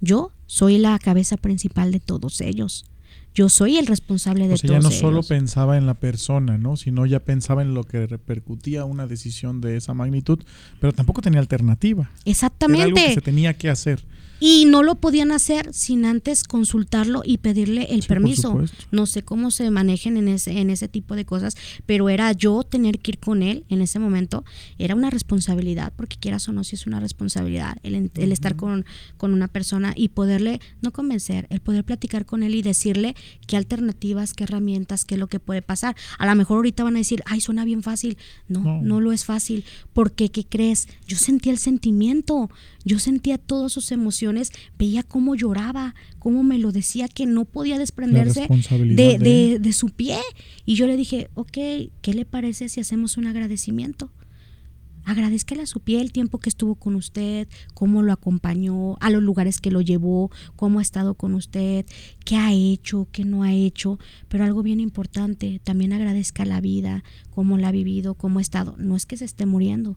[0.00, 2.84] Yo soy la cabeza principal de todos ellos.
[3.32, 6.58] Yo soy el responsable de O sea, todos ya no solo pensaba en la persona,
[6.58, 6.76] ¿no?
[6.76, 10.40] Sino ya pensaba en lo que repercutía una decisión de esa magnitud,
[10.80, 12.02] pero tampoco tenía alternativa.
[12.02, 13.14] Era algo que Exactamente.
[13.14, 14.04] se tenía que hacer.
[14.40, 18.58] Y no lo podían hacer sin antes consultarlo y pedirle el Sí, permiso.
[18.90, 22.62] No sé cómo se manejen en ese, en ese tipo de cosas, pero era yo
[22.62, 24.44] tener que ir con él en ese momento.
[24.78, 28.86] Era una responsabilidad, porque quieras o no, si es una responsabilidad el, el estar con,
[29.18, 33.14] con una persona y poderle, no convencer, el poder platicar con él y decirle
[33.46, 35.94] qué alternativas, qué herramientas, qué es lo que puede pasar.
[36.18, 38.16] A lo mejor ahorita van a decir, ay, suena bien fácil.
[38.48, 38.80] No, No.
[38.82, 39.64] no, lo es fácil.
[39.92, 40.88] Porque, ¿qué crees?
[41.06, 42.50] Yo sentía el sentimiento,
[42.84, 47.78] yo sentía todas sus emociones, veía cómo lloraba, cómo me lo decía que no podía
[47.78, 48.40] desprenderse
[48.96, 50.18] de de- de su pie.
[50.64, 54.10] Y yo le dije, ok, ¿qué le parece si hacemos un agradecimiento?
[55.04, 59.22] Agradezcale a su pie el tiempo que estuvo con usted, cómo lo acompañó, a los
[59.22, 61.86] lugares que lo llevó, cómo ha estado con usted,
[62.24, 63.98] qué ha hecho, qué no ha hecho.
[64.28, 68.76] Pero algo bien importante, también agradezca la vida, cómo la ha vivido, cómo ha estado.
[68.78, 69.96] No es que se esté muriendo.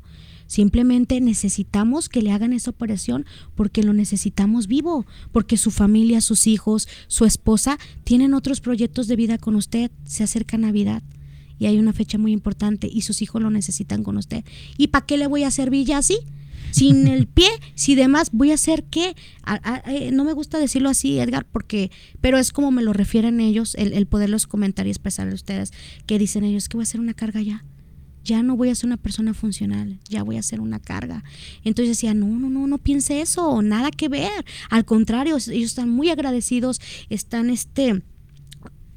[0.54, 6.46] Simplemente necesitamos que le hagan esa operación porque lo necesitamos vivo, porque su familia, sus
[6.46, 9.90] hijos, su esposa tienen otros proyectos de vida con usted.
[10.06, 11.02] Se acerca Navidad
[11.58, 14.46] y hay una fecha muy importante y sus hijos lo necesitan con usted.
[14.78, 16.20] ¿Y para qué le voy a servir ya así?
[16.70, 20.60] Sin el pie, si demás voy a hacer qué, A- a- eh, no me gusta
[20.60, 21.90] decirlo así, Edgar, porque,
[22.22, 25.74] pero es como me lo refieren ellos, el, el poderlos comentar y expresarle a ustedes,
[26.06, 27.66] que dicen ellos que voy a hacer una carga ya,
[28.24, 31.24] ya no voy a ser una persona funcional, ya voy a ser una carga.
[31.64, 34.46] Entonces decía, no, no, no, no piense eso, nada que ver.
[34.70, 38.02] Al contrario, ellos están muy agradecidos, están este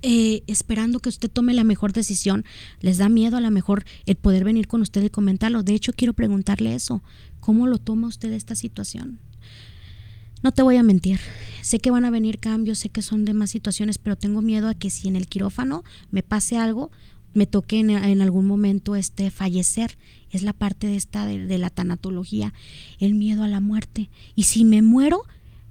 [0.02, 2.44] eh, esperando que usted tome la mejor decisión.
[2.80, 5.62] Les da miedo a lo mejor el poder venir con usted y comentarlo.
[5.62, 7.02] De hecho, quiero preguntarle eso.
[7.40, 9.18] ¿Cómo lo toma usted esta situación?
[10.42, 11.18] No te voy a mentir.
[11.62, 14.74] Sé que van a venir cambios, sé que son demás situaciones, pero tengo miedo a
[14.74, 16.92] que si en el quirófano me pase algo,
[17.36, 19.98] me toque en, algún momento este fallecer.
[20.30, 22.54] Es la parte de esta de, la tanatología,
[22.98, 24.08] el miedo a la muerte.
[24.34, 25.22] Y si me muero,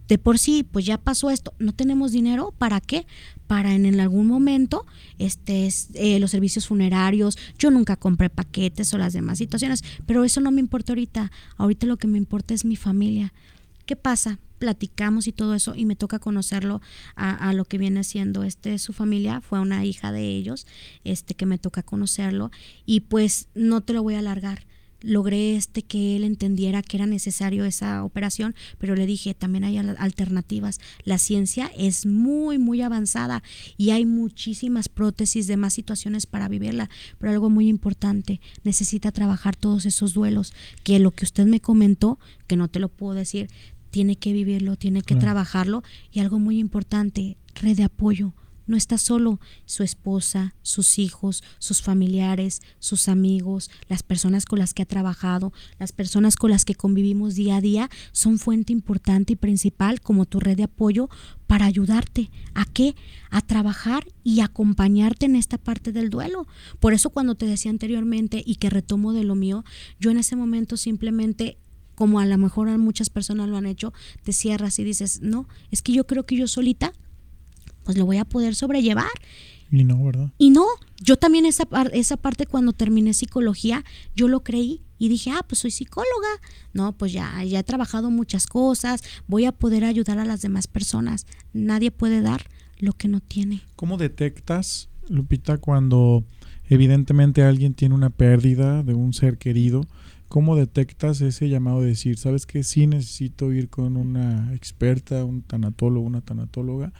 [0.08, 3.08] de por sí, pues ya pasó esto, no tenemos dinero, ¿para qué?
[3.48, 4.86] Para en, algún momento
[5.18, 10.24] este, es, eh, los servicios funerarios, yo nunca compré paquetes o las demás situaciones, pero
[10.24, 13.34] eso no me importa ahorita, ahorita lo que me importa es mi familia.
[13.88, 14.40] ¿Qué pasa?
[14.58, 16.82] Platicamos y todo eso y me toca conocerlo
[17.16, 20.66] a, lo que viene siendo este su familia, fue una hija de ellos,
[21.04, 22.52] este que me toca conocerlo
[22.86, 24.66] y pues no te lo voy a alargar
[25.06, 29.78] logré este que él entendiera que era necesario esa operación, pero le dije, también hay
[29.78, 30.80] al- alternativas.
[31.04, 33.44] La ciencia es muy, muy avanzada
[33.78, 36.90] y hay muchísimas prótesis de más situaciones para vivirla,
[37.20, 42.18] pero algo muy importante, necesita trabajar todos esos duelos, que lo que usted me comentó,
[42.48, 43.50] que no te lo puedo decir,
[43.96, 45.22] tiene que vivirlo, tiene que Claro.
[45.22, 48.34] trabajarlo y algo muy importante, red de apoyo.
[48.68, 54.74] No está solo su esposa, sus hijos, sus familiares, sus amigos, las personas con las
[54.74, 59.32] que ha trabajado, las personas con las que convivimos día a día, son fuente importante
[59.34, 61.08] y principal como tu red de apoyo
[61.48, 62.32] para ayudarte.
[62.54, 62.96] ¿A qué?
[63.30, 66.48] A trabajar y acompañarte en esta parte del duelo.
[66.82, 69.64] Por eso cuando te decía anteriormente y que retomo de lo mío,
[70.02, 71.60] yo en ese momento simplemente
[71.96, 75.48] como a lo mejor a muchas personas lo han hecho, te cierras y dices, no,
[75.72, 76.94] es que yo creo que yo solita
[77.86, 79.12] pues lo voy a poder sobrellevar.
[79.72, 80.32] Y no, ¿verdad?
[80.38, 80.66] Y no,
[81.02, 85.60] yo también esa, esa parte cuando terminé psicología, yo lo creí y dije, ah, pues
[85.60, 86.28] soy psicóloga.
[86.74, 90.68] No, pues ya, ya he trabajado muchas cosas, voy a poder ayudar a las demás
[90.68, 91.26] personas.
[91.54, 92.46] Nadie puede dar
[92.80, 93.62] lo que no tiene.
[93.76, 96.24] ¿Cómo detectas, Lupita, cuando
[96.68, 99.86] evidentemente alguien tiene una pérdida de un ser querido?
[100.28, 105.42] ¿Cómo detectas ese llamado de decir, sabes que sí necesito ir con una experta, un
[105.42, 106.92] tanatólogo, una tanatóloga?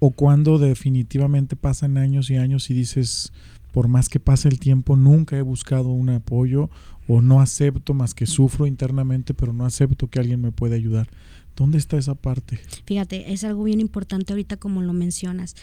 [0.00, 3.32] ¿O cuando definitivamente pasan años y años y dices,
[3.72, 6.68] por más que pase el tiempo, nunca he buscado un apoyo
[7.06, 11.08] o no acepto más que sufro internamente, pero no acepto que alguien me pueda ayudar?
[11.56, 12.58] ¿Dónde está esa parte?
[12.84, 15.54] Fíjate, es algo bien importante ahorita como lo mencionas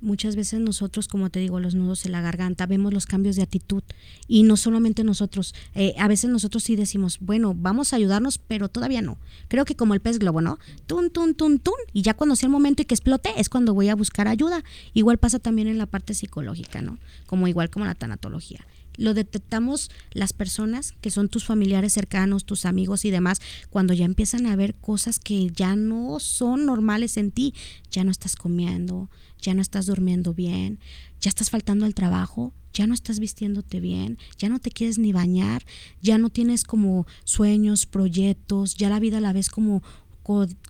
[0.00, 3.42] muchas veces nosotros, como te digo, los nudos en la garganta, vemos los cambios de
[3.42, 3.82] actitud
[4.28, 8.68] y no solamente nosotros, eh, a veces nosotros sí decimos, bueno, vamos a ayudarnos, pero
[8.68, 9.18] todavía no.
[9.48, 10.58] Creo que como el pez globo, ¿no?
[10.86, 13.74] Tun, tun, tun, tun, y ya cuando sea el momento y que explote es cuando
[13.74, 14.64] voy a buscar ayuda.
[14.94, 16.98] Igual pasa también en la parte psicológica, ¿no?
[17.26, 18.66] Como igual como la tanatología
[18.96, 23.40] lo detectamos las personas que son tus familiares cercanos, tus amigos y demás,
[23.70, 27.54] cuando ya empiezan a ver cosas que ya no son normales en ti,
[27.90, 30.80] ya no estás comiendo, ya no estás durmiendo bien,
[31.20, 35.12] ya estás faltando al trabajo, ya no estás vistiéndote bien, ya no te quieres ni
[35.12, 35.64] bañar,
[36.02, 39.82] ya no tienes como sueños, proyectos, ya la vida la ves como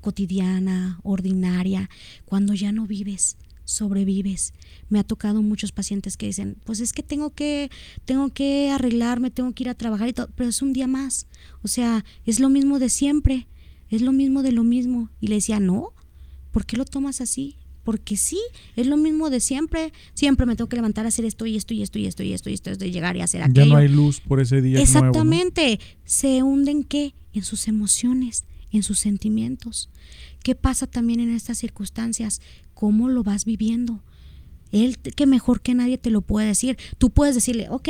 [0.02, 1.88] cotidiana, ordinaria,
[2.26, 4.54] cuando ya no vives, sobrevives.
[4.88, 7.70] Me ha tocado muchos pacientes que dicen, pues es que tengo que
[8.06, 11.26] tengo que arreglarme, tengo que ir a trabajar y todo, pero es un día más.
[11.62, 13.46] O sea, es lo mismo de siempre,
[13.90, 15.10] es lo mismo de lo mismo.
[15.20, 15.92] Y le decía, "No,
[16.52, 17.56] ¿por qué lo tomas así?
[17.86, 18.40] porque sí,
[18.74, 19.92] es lo mismo de siempre.
[20.12, 22.32] Siempre me tengo que levantar a hacer esto y esto y esto y esto y
[22.32, 23.64] esto y esto, de llegar y hacer aquello.
[23.64, 24.80] Ya no hay luz por ese día.
[24.80, 25.78] Exactamente.
[26.04, 27.14] ¿Se hunden qué?
[27.32, 29.88] En sus emociones, en sus sentimientos.
[30.42, 32.40] ¿Qué pasa también en estas circunstancias?
[32.76, 34.04] ¿Cómo lo vas viviendo?
[34.70, 36.76] Él que mejor que nadie te lo puede decir.
[36.98, 37.88] Tú puedes decirle, ok,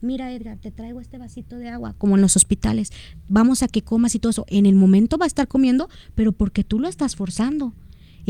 [0.00, 2.92] mira Edgar, te traigo este vasito de agua, como en los hospitales,
[3.28, 4.46] vamos a que comas y todo eso.
[4.46, 7.74] En el momento va a estar comiendo, pero porque tú lo estás forzando.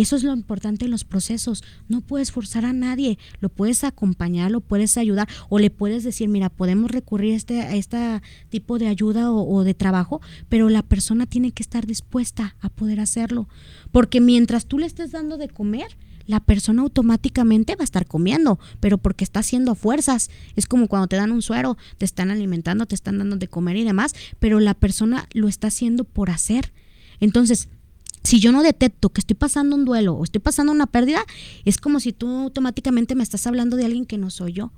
[0.00, 1.62] Eso es lo importante en los procesos.
[1.88, 6.30] No puedes forzar a nadie, lo puedes acompañar, lo puedes ayudar o le puedes decir,
[6.30, 10.82] mira, podemos recurrir a este, este tipo de ayuda o, o de trabajo, pero la
[10.82, 13.46] persona tiene que estar dispuesta a poder hacerlo.
[13.92, 15.88] Porque mientras tú le estés dando de comer,
[16.24, 20.30] la persona automáticamente va a estar comiendo, pero porque está haciendo fuerzas.
[20.56, 23.76] Es como cuando te dan un suero, te están alimentando, te están dando de comer
[23.76, 26.72] y demás, pero la persona lo está haciendo por hacer.
[27.20, 27.68] Entonces,
[28.22, 31.24] si yo no detecto que estoy pasando un duelo o estoy pasando una pérdida,
[31.64, 34.72] es como si tú automáticamente me estás hablando de alguien que no soy yo.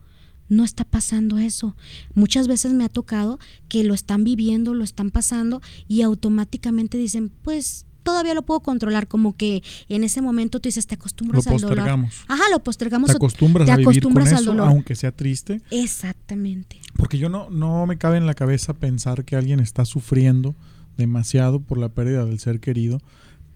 [0.48, 1.76] No está pasando eso.
[2.14, 3.38] Muchas veces me ha tocado
[3.68, 9.08] que lo están viviendo, lo están pasando y automáticamente dicen, pues todavía lo puedo controlar,
[9.08, 11.88] como que en ese momento tú dices, te acostumbras al dolor.
[11.88, 13.10] Ajá, lo postergamos.
[13.10, 15.62] Te acostumbras, a vivir con eso, aunque sea triste.
[15.70, 16.80] Exactamente.
[16.96, 20.54] Porque yo no, no me cabe en la cabeza pensar que alguien está sufriendo
[20.96, 23.00] demasiado por la pérdida del ser querido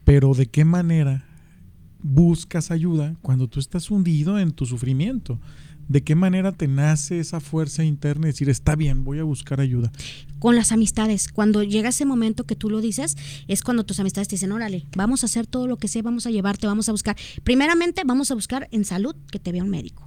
[0.06, 1.24] pero ¿de qué manera
[1.98, 5.40] buscas ayuda cuando tú estás hundido en tu sufrimiento?
[5.88, 9.60] ¿De qué manera te nace esa fuerza interna de decir, está bien, voy a buscar
[9.60, 9.90] ayuda?
[10.38, 11.26] Con las amistades.
[11.26, 13.16] Cuando llega ese momento que tú lo dices,
[13.48, 16.24] es cuando tus amistades te dicen, órale, vamos a hacer todo lo que sea, vamos
[16.24, 17.16] a llevarte, vamos a buscar.
[17.42, 20.05] Primeramente, vamos a buscar en salud que te vea un médico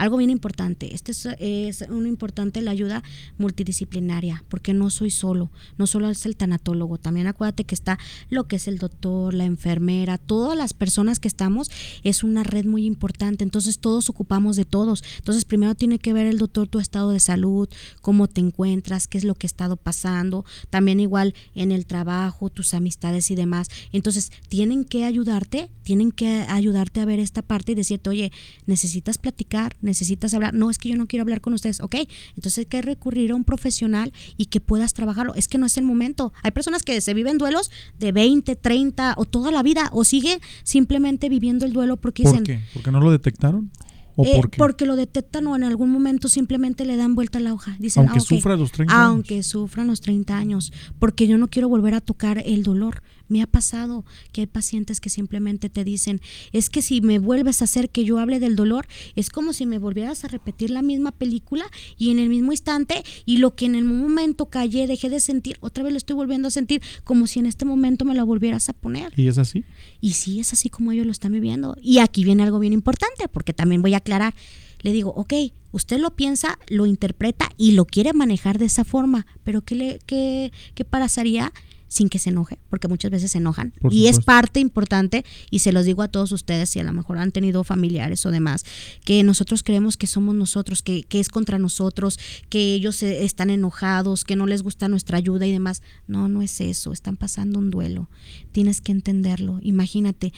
[0.00, 3.02] algo bien importante, este es, es un importante la ayuda
[3.36, 7.98] multidisciplinaria, porque no soy solo, no solo es el tanatólogo, también acuérdate que está
[8.30, 11.70] lo que es el doctor, la enfermera, todas las personas que estamos,
[12.02, 15.04] es una red muy importante, entonces todos ocupamos de todos.
[15.18, 17.68] Entonces primero tiene que ver el doctor tu estado de salud,
[18.00, 22.48] cómo te encuentras, qué es lo que ha estado pasando, también igual en el trabajo,
[22.48, 23.68] tus amistades y demás.
[23.92, 28.32] Entonces tienen que ayudarte, tienen que ayudarte a ver esta parte y decirte, oye,
[28.64, 29.89] necesitas platicar, necesitas
[30.34, 31.96] hablar, no es que yo no quiero hablar con ustedes, ok,
[32.36, 35.76] entonces hay que recurrir a un profesional y que puedas trabajarlo, es que no es
[35.76, 36.32] el momento.
[36.42, 40.40] Hay personas que se viven duelos de 20, 30 o toda la vida o sigue
[40.62, 42.60] simplemente viviendo el duelo porque ¿Por qué?
[42.72, 43.70] ¿Porque no lo detectaron?
[44.16, 47.54] ¿O eh, Porque lo detectan o en algún momento simplemente le dan vuelta a la
[47.54, 47.76] hoja.
[47.78, 49.06] Dicen, aunque ah, sufra los 30 años.
[49.06, 53.02] Aunque sufran los 30 años, porque yo no quiero volver a tocar el dolor.
[53.30, 56.20] Me ha pasado que hay pacientes que simplemente te dicen,
[56.52, 59.64] es que si me vuelves a hacer que yo hable del dolor, es como si
[59.64, 61.64] me volvieras a repetir la misma película
[61.96, 65.56] y en el mismo instante y lo que en el momento callé, dejé de sentir,
[65.60, 68.68] otra vez lo estoy volviendo a sentir como si en este momento me la volvieras
[68.68, 69.12] a poner.
[69.16, 69.64] ¿Y es así?
[70.00, 71.76] Y sí, es así como ellos lo están viviendo.
[71.80, 74.34] Y aquí viene algo bien importante, porque también voy a aclarar.
[74.82, 75.34] Le digo, ok,
[75.72, 79.98] usted lo piensa, lo interpreta y lo quiere manejar de esa forma, pero ¿qué, le,
[80.06, 81.52] qué, qué pasaría
[81.90, 83.74] sin que se enoje, porque muchas veces se enojan.
[83.90, 87.18] y es parte importante, y se los digo a todos ustedes, si a lo mejor
[87.18, 88.64] han tenido familiares o demás,
[89.04, 92.18] que nosotros creemos que somos nosotros, que, que es contra nosotros,
[92.48, 95.82] que ellos están enojados, que no les gusta nuestra ayuda y demás.
[96.06, 98.08] No, no es eso, están pasando un duelo.
[98.52, 99.58] Tienes que entenderlo.
[99.60, 100.32] Imagínate,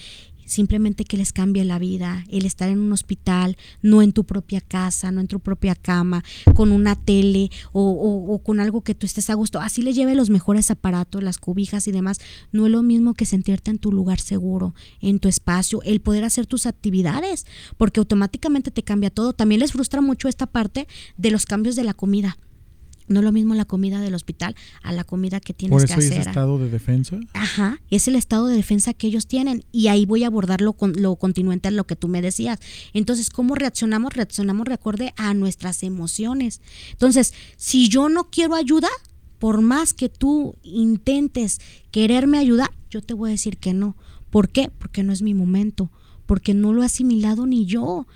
[0.46, 4.60] simplemente que les cambie la vida, el estar en un hospital, no en tu propia
[4.60, 6.24] casa, no en tu propia cama,
[6.54, 9.60] con una tele o, con algo que tú estés a gusto.
[9.60, 12.18] Así le lleve los mejores aparatos, las cobijas y demás.
[12.52, 16.24] No es lo mismo que sentirte en tu lugar seguro, en tu espacio, el poder
[16.24, 19.32] hacer tus actividades, porque automáticamente te cambia todo.
[19.32, 20.86] También les frustra mucho esta parte
[21.16, 22.36] de los cambios de la comida.
[23.12, 25.94] No es lo mismo la comida del hospital a la comida que tienes Por eso
[25.94, 26.20] que hacer.
[26.20, 27.18] ¿Es estado de defensa?
[27.34, 29.64] Ajá, es el estado de defensa que ellos tienen.
[29.70, 32.58] Y ahí voy a abordar lo, con, lo continuante a lo que tú me decías.
[32.92, 34.14] Entonces, ¿cómo reaccionamos?
[34.14, 36.60] Reaccionamos recuerde a nuestras emociones.
[36.90, 38.88] Entonces, si yo no quiero ayuda,
[39.38, 41.60] por más que tú intentes
[41.90, 43.96] quererme ayudar, yo te voy a decir que no.
[44.30, 44.70] ¿Por qué?
[44.78, 45.90] Porque no es mi momento,
[46.26, 48.06] porque no lo he asimilado ni yo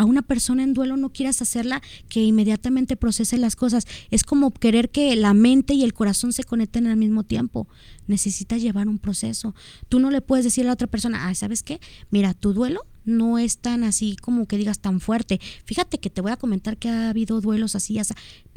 [0.00, 3.86] a una persona en duelo no quieras hacerla que inmediatamente procese las cosas.
[4.10, 7.68] Es como querer que la mente y el corazón se conecten al mismo tiempo.
[8.06, 9.54] Necesita llevar un proceso.
[9.90, 11.80] Tú no le puedes decir a la otra persona, ah, ¿sabes qué?
[12.08, 15.38] Mira, tu duelo no es tan así como que digas tan fuerte.
[15.66, 18.04] Fíjate que te voy a comentar que ha habido duelos así, ya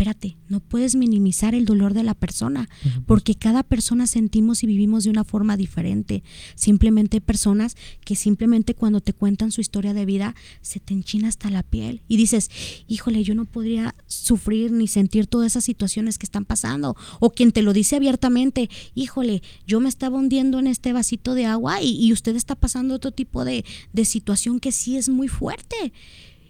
[0.03, 2.67] espérate, no puedes minimizar el dolor de la persona,
[3.05, 6.23] porque cada persona sentimos y vivimos de una forma diferente.
[6.55, 11.49] Simplemente personas que simplemente cuando te cuentan su historia de vida se te enchina hasta
[11.49, 12.49] la piel y dices,
[12.89, 16.97] híjole, yo no podría sufrir ni sentir todas esas situaciones que están pasando.
[17.21, 21.45] O quien te lo dice abiertamente, híjole, yo me estaba hundiendo en este vasito de
[21.45, 25.93] agua y, usted está pasando otro tipo de, de situaciones que sí es muy fuerte.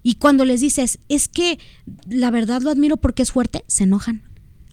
[0.03, 1.57] Y cuando les dices, es que
[2.07, 4.23] la verdad lo admiro porque es fuerte, se enojan.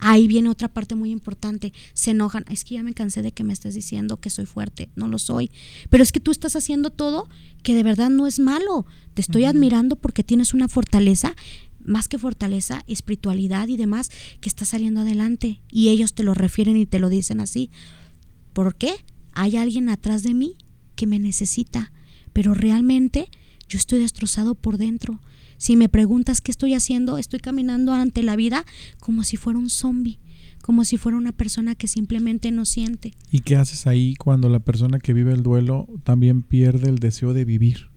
[0.02, 1.74] Ahí viene otra parte muy importante.
[1.92, 2.46] Se enojan.
[2.48, 4.88] Es que ya me cansé de que me estés diciendo que soy fuerte.
[4.96, 5.50] No lo soy.
[5.90, 7.28] Pero es que tú estás haciendo todo
[7.62, 8.86] que de verdad no es malo.
[9.12, 11.34] Te estoy admirando porque tienes una fortaleza,
[11.84, 14.10] más que fortaleza, espiritualidad y demás,
[14.40, 15.60] que está saliendo adelante.
[15.70, 17.70] Y ellos te lo refieren y te lo dicen así.
[18.54, 18.94] ¿Por qué?
[19.32, 20.56] Hay alguien atrás de mí
[20.96, 21.92] que me necesita
[22.32, 23.28] pero realmente
[23.70, 25.20] yo estoy destrozado por dentro.
[25.56, 28.66] Si me preguntas qué estoy haciendo, estoy caminando ante la vida
[28.98, 30.18] como si fuera un zombie,
[30.60, 33.14] como si fuera una persona que simplemente no siente.
[33.30, 37.32] ¿Y qué haces ahí cuando la persona que vive el duelo también pierde el deseo
[37.32, 37.88] de vivir?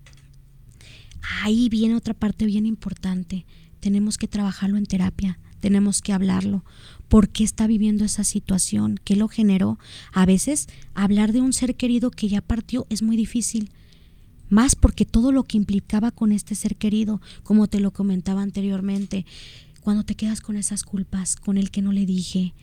[1.41, 3.45] Ahí viene otra parte bien importante.
[3.79, 6.63] Tenemos que trabajarlo en terapia, tenemos que hablarlo.
[7.07, 8.99] ¿Por qué está viviendo esa situación?
[9.03, 9.79] ¿Qué lo generó?
[10.11, 13.71] A veces hablar de un ser querido que ya partió es muy difícil
[14.53, 19.25] más porque todo lo que implicaba con este ser querido, como te lo comentaba anteriormente,
[19.81, 22.53] cuando te quedas con esas culpas, con el que no le dije,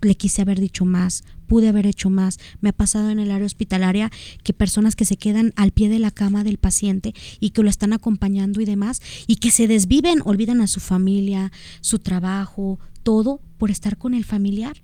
[0.00, 2.38] le quise haber dicho más, pude haber hecho más.
[2.60, 4.10] Me ha pasado en el área hospitalaria
[4.44, 7.68] que personas que se quedan al pie de la cama del paciente y que lo
[7.68, 13.40] están acompañando y demás, y que se desviven, olvidan a su familia, su trabajo, todo
[13.58, 14.80] por estar con el familiar.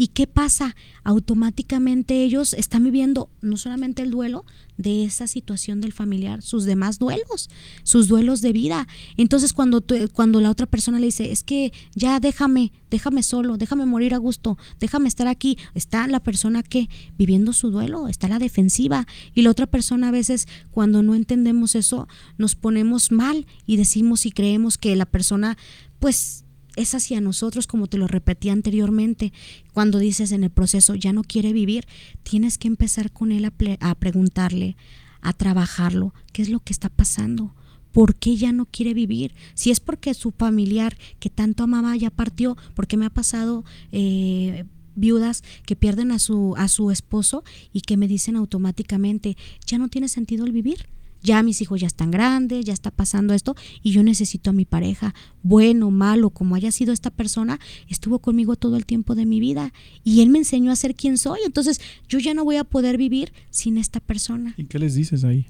[0.00, 0.76] ¿Y qué pasa?
[1.04, 4.46] Automáticamente ellos están viviendo no solamente el duelo
[4.78, 7.50] de esa situación del familiar, sus demás duelos,
[7.82, 8.88] sus duelos de vida.
[9.18, 9.84] Entonces cuando,
[10.14, 14.16] cuando la otra persona le dice, es que ya déjame, déjame solo, déjame morir a
[14.16, 16.88] gusto, déjame estar aquí, está la persona que
[17.18, 19.06] viviendo su duelo, está la defensiva.
[19.34, 24.24] Y la otra persona a veces cuando no entendemos eso, nos ponemos mal y decimos
[24.24, 25.58] y creemos que la persona
[25.98, 26.46] pues
[26.80, 29.32] es hacia nosotros, como te lo repetí anteriormente,
[29.72, 31.86] cuando dices en el proceso ya no quiere vivir,
[32.22, 34.76] tienes que empezar con él a, preguntarle,
[35.20, 37.54] a trabajarlo, qué es lo que está pasando.
[37.92, 39.34] ¿Por qué ya no quiere vivir?
[39.54, 44.64] Si es porque su familiar que tanto amaba ya partió, porque me ha pasado eh,
[44.94, 49.88] viudas que pierden a su, a su esposo y que me dicen automáticamente, ya no
[49.88, 50.86] tiene sentido el vivir
[51.22, 54.64] ya mis hijos ya están grandes, ya está pasando esto y yo necesito a mi
[54.64, 57.58] pareja, bueno, malo, como haya sido esta persona,
[57.88, 59.72] estuvo conmigo todo el tiempo de mi vida
[60.04, 62.96] y él me enseñó a ser quien soy, entonces yo ya no voy a poder
[62.96, 64.54] vivir sin esta persona.
[64.56, 65.46] ¿Y qué les dices ahí?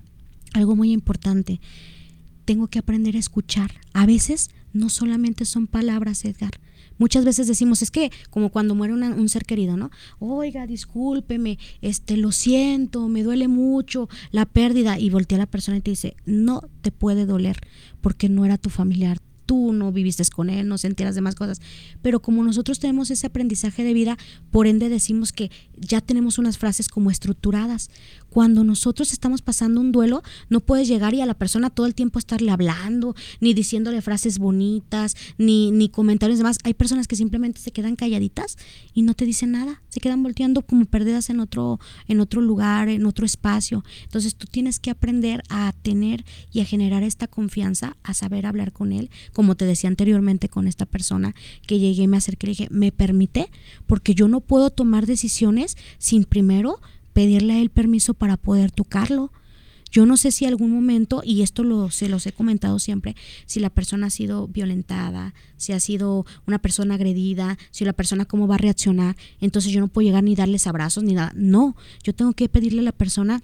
[0.53, 1.61] Algo muy importante,
[2.45, 3.73] tengo que aprender a escuchar.
[3.93, 6.61] A veces no solamente son palabras, Edgar,
[7.01, 9.91] Muchas veces decimos, es que como cuando muere un ser querido, ¿no?
[10.19, 14.99] Oiga, discúlpeme, este, lo siento, me duele mucho la pérdida.
[14.99, 17.59] Y voltea la persona y te dice, no te puede doler
[18.03, 21.61] porque no era tu familiar, tú no viviste con él, no sentías demás cosas.
[22.03, 24.19] Pero como nosotros tenemos ese aprendizaje de vida,
[24.51, 27.91] por ende decimos que ya tenemos unas frases como estructuradas.
[28.31, 31.95] Cuando nosotros estamos pasando un duelo, no puedes llegar y a la persona todo el
[31.95, 36.59] tiempo estarle hablando, ni diciéndole frases bonitas, ni, ni comentarios demás.
[36.65, 38.57] Hay personas que simplemente se quedan calladitas
[38.95, 42.89] y no te dicen nada, se quedan volteando como perdidas en otro, en otro lugar,
[42.89, 43.85] en otro espacio.
[44.05, 48.73] Entonces tú tienes que aprender a tener y a generar esta confianza, a saber hablar
[48.73, 51.35] con él, como te decía anteriormente con esta persona
[51.67, 53.51] que llegué y me acerqué y dije, me permite,
[53.87, 56.81] porque yo no puedo tomar decisiones sin primero
[57.13, 59.33] pedirle a él permiso para poder tocarlo.
[59.91, 63.59] Yo no sé si algún momento, y esto lo, se los he comentado siempre, si
[63.59, 68.47] la persona ha sido violentada, si ha sido una persona agredida, si la persona cómo
[68.47, 71.33] va a reaccionar, entonces yo no puedo llegar ni darles abrazos ni nada.
[71.35, 73.43] No, yo tengo que pedirle a la persona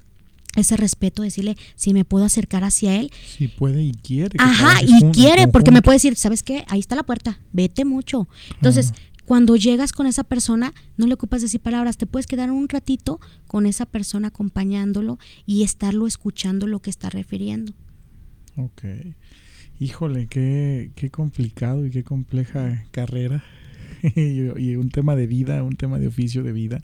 [0.54, 3.10] ese respeto, decirle si me puedo acercar hacia él.
[3.26, 4.36] Si puede y quiere.
[4.38, 6.64] Ajá, y quiere, porque me puede decir, ¿sabes qué?
[6.68, 8.28] Ahí está la puerta, vete mucho.
[8.54, 8.92] Entonces,
[9.26, 13.20] cuando llegas con esa persona, no le ocupas decir palabras, te puedes quedar un ratito
[13.48, 17.72] con esa persona acompañándolo y estarlo escuchando lo que está refiriendo.
[18.56, 18.84] Ok.
[19.80, 23.44] Híjole, qué, qué complicado y qué compleja carrera.
[24.14, 26.80] y, un tema de vida, un tema de oficio de vida.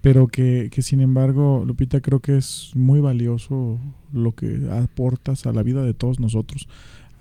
[0.00, 3.78] Pero que, que sin embargo, Lupita, creo que es muy valioso
[4.12, 6.68] lo que aportas a la vida de todos nosotros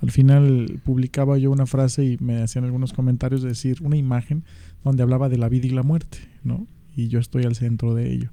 [0.02, 4.44] al final publicaba yo una frase y me hacían algunos comentarios de decir una imagen
[4.84, 6.66] donde hablaba de la vida y la muerte, ¿no?
[6.96, 8.32] Y yo estoy al centro de ello.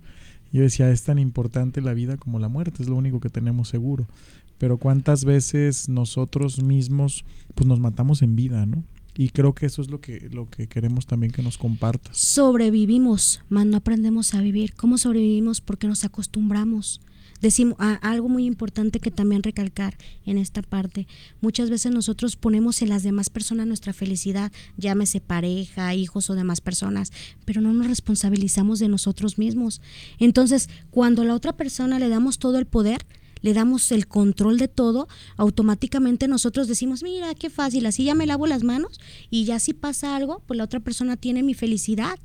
[0.51, 3.69] Yo decía, es tan importante la vida como la muerte, es lo único que tenemos
[3.69, 4.09] seguro.
[4.57, 8.83] Pero cuántas veces nosotros mismos pues nos matamos en vida, ¿no?
[9.15, 12.17] Y creo que eso es lo que, lo que queremos también que nos compartas.
[12.17, 14.75] Sobrevivimos, más no aprendemos a vivir.
[14.75, 15.61] ¿Cómo sobrevivimos?
[15.61, 17.01] Porque nos acostumbramos
[17.41, 21.07] decimos algo muy importante que también recalcar en esta parte.
[21.41, 26.61] Muchas veces nosotros ponemos en las demás personas nuestra felicidad, llámese pareja, hijos o demás
[26.61, 27.13] personas,
[27.45, 29.81] pero no nos responsabilizamos de nosotros mismos.
[30.19, 33.05] Entonces, cuando a la otra persona le damos todo el poder,
[33.41, 38.27] le damos el control de todo, automáticamente nosotros decimos, mira, qué fácil, así ya me
[38.27, 42.19] lavo las manos y ya si pasa algo, pues la otra persona tiene mi felicidad.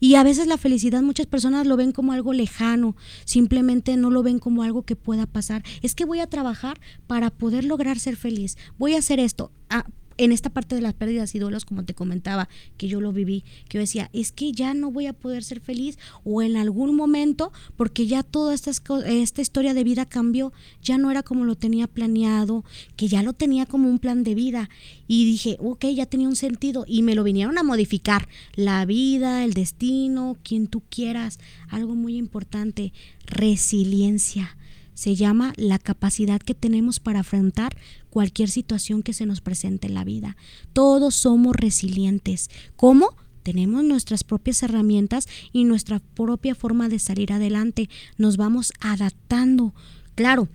[0.00, 4.22] Y a veces la felicidad muchas personas lo ven como algo lejano, simplemente no lo
[4.22, 5.62] ven como algo que pueda pasar.
[5.82, 9.52] Es que voy a trabajar para poder lograr ser feliz, voy a hacer esto.
[9.70, 9.84] Ah,
[10.18, 13.44] en esta parte de las pérdidas y duelos, como te comentaba, que yo lo viví,
[13.68, 16.94] que yo decía, es que ya no voy a poder ser feliz o en algún
[16.94, 18.72] momento, porque ya toda esta,
[19.06, 20.52] esta historia de vida cambió,
[20.82, 22.64] ya no era como lo tenía planeado,
[22.96, 24.68] que ya lo tenía como un plan de vida.
[25.06, 28.28] Y dije, ok, ya tenía un sentido y me lo vinieron a modificar.
[28.54, 31.38] La vida, el destino, quien tú quieras.
[31.70, 32.92] Algo muy importante,
[33.24, 34.57] resiliencia
[34.98, 37.76] se llama la capacidad que tenemos para afrontar
[38.10, 40.36] cualquier situación que se nos presente en la vida.
[40.72, 42.50] Todos somos resilientes.
[42.74, 43.14] ¿Cómo?
[43.44, 47.88] Tenemos nuestras propias herramientas y nuestra propia forma de salir adelante.
[48.16, 49.72] Nos vamos adaptando.
[50.16, 50.48] Claro,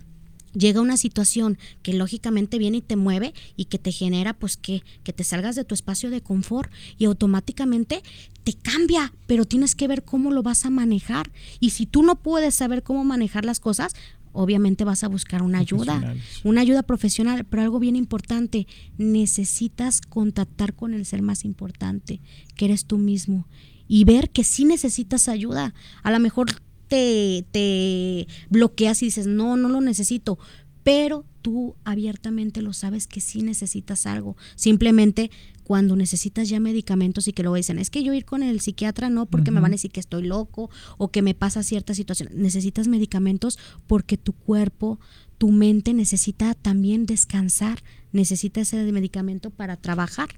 [0.52, 4.82] llega una situación que lógicamente viene y te mueve y que te genera pues que,
[5.04, 8.02] que te salgas de tu espacio de confort y automáticamente
[8.44, 11.32] te cambia, pero tienes que ver cómo lo vas a manejar.
[11.60, 13.94] Y si tú no puedes saber cómo manejar las cosas,
[14.34, 18.66] obviamente vas a buscar una ayuda, una ayuda profesional, pero algo bien importante,
[18.98, 22.20] necesitas contactar con el ser más importante,
[22.54, 23.48] que eres tú mismo,
[23.88, 25.72] y ver que sí necesitas ayuda.
[26.02, 26.50] A lo mejor
[26.88, 30.38] te, te bloqueas y dices, no, no lo necesito,
[30.82, 34.34] pero tú abiertamente lo sabes que sí necesitas algo.
[34.54, 35.30] Simplemente
[35.62, 39.10] cuando necesitas ya medicamentos y que luego dicen, es que yo ir con el psiquiatra
[39.10, 42.30] no porque me van a decir que estoy loco o que me pasa cierta situación.
[42.32, 44.98] Necesitas medicamentos porque tu cuerpo,
[45.36, 47.80] tu mente necesita también descansar,
[48.10, 50.30] necesita ese medicamento para trabajar.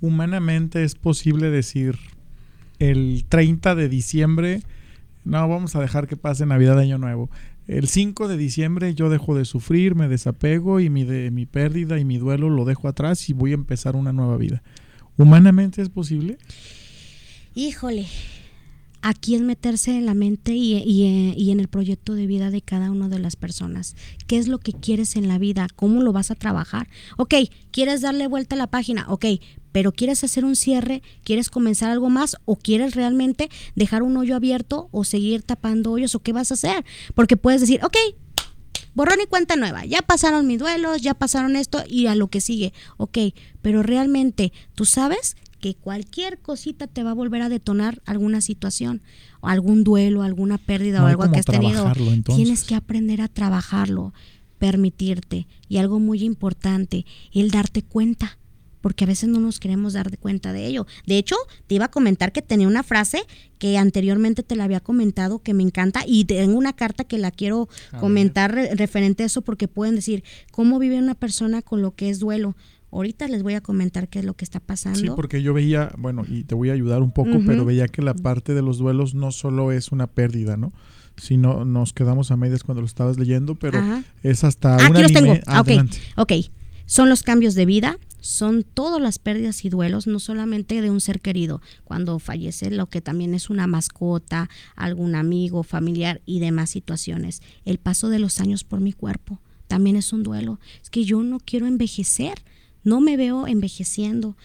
[0.00, 1.96] Humanamente es posible decir,
[2.80, 4.62] el 30 de diciembre,
[5.24, 7.30] no, vamos a dejar que pase Navidad Año Nuevo
[7.68, 11.98] el 5 de diciembre yo dejo de sufrir, me desapego y mi, de, mi pérdida
[11.98, 14.62] y mi duelo lo dejo atrás y voy a empezar una nueva vida.
[15.18, 16.38] ¿Humanamente es posible?
[17.54, 18.06] Híjole,
[19.02, 22.62] aquí es meterse en la mente y, y, y, en el proyecto de vida de
[22.62, 23.96] cada una de las personas.
[24.26, 25.68] ¿Qué es lo que quieres en la vida?
[25.74, 26.88] ¿Cómo lo vas a trabajar?
[27.16, 27.34] Ok,
[27.70, 29.06] ¿quieres darle vuelta a la página?
[29.08, 29.26] Ok,
[29.72, 34.34] pero quieres hacer un cierre, quieres comenzar algo más o quieres realmente dejar un hoyo
[34.34, 36.84] abierto o seguir tapando hoyos o qué vas a hacer.
[37.14, 37.96] Porque puedes decir, ok,
[38.94, 42.40] borrón y cuenta nueva, ya pasaron mis duelos, ya pasaron esto y a lo que
[42.40, 43.18] sigue, ok,
[43.62, 49.02] pero realmente tú sabes que cualquier cosita te va a volver a detonar alguna situación,
[49.40, 51.90] o algún duelo, alguna pérdida o algo que has tenido.
[52.24, 54.12] Tienes que aprender a trabajarlo,
[54.58, 55.46] permitirte.
[55.68, 58.38] Y algo muy importante, el darte cuenta
[58.80, 60.86] porque a veces no nos queremos dar cuenta de ello.
[61.06, 61.36] De hecho,
[61.66, 63.22] te iba a comentar que tenía una frase
[63.58, 67.30] que anteriormente te la había comentado que me encanta y tengo una carta que la
[67.30, 72.08] quiero comentar referente a eso porque pueden decir cómo vive una persona con lo que
[72.08, 72.54] es duelo.
[72.90, 74.98] Ahorita les voy a comentar qué es lo que está pasando.
[74.98, 78.02] Sí, porque yo veía, bueno, y te voy a ayudar un poco, pero veía que
[78.02, 80.72] la parte de los duelos no solo es una pérdida, ¿no?
[81.16, 83.80] Sino nos quedamos a medias cuando lo estabas leyendo, pero
[84.22, 85.34] es hasta ah, aquí los tengo.
[85.46, 85.62] Ah,
[86.16, 86.32] ok,
[86.86, 91.02] son los cambios de vida, son todas las pérdidas y duelos, no solamente de un
[91.02, 96.70] ser querido, cuando fallece lo que también es una mascota, algún amigo, familiar y demás
[96.70, 97.42] situaciones.
[97.66, 100.58] El paso de los años por mi cuerpo también es un duelo.
[100.82, 102.38] Es que yo no quiero envejecer,
[102.88, 104.36] no me veo envejeciendo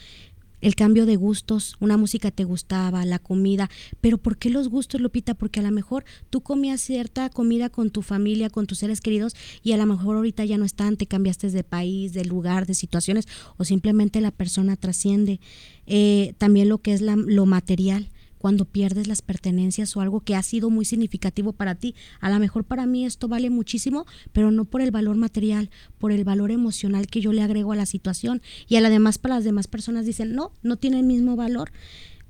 [0.63, 3.69] el cambio de gustos, una música te gustaba, la comida,
[3.99, 5.33] pero ¿por qué los gustos, Lupita?
[5.33, 9.35] Porque a lo mejor tú comías cierta comida con tu familia, con tus seres queridos
[9.61, 12.75] y a lo mejor ahorita ya no están, te cambiaste de país, de lugar, de
[12.75, 13.27] situaciones
[13.57, 15.41] o simplemente la persona trasciende.
[15.85, 18.09] Eh, también lo que es lo material
[18.43, 21.95] cuando pierdes las pertenencias o algo que ha sido muy significativo para ti.
[22.19, 26.11] A lo mejor para mí esto vale muchísimo, pero no por el valor material, por
[26.11, 28.41] el valor emocional que yo le agrego a la situación.
[28.67, 31.71] Y además para las demás personas dicen, no, no tiene el mismo valor.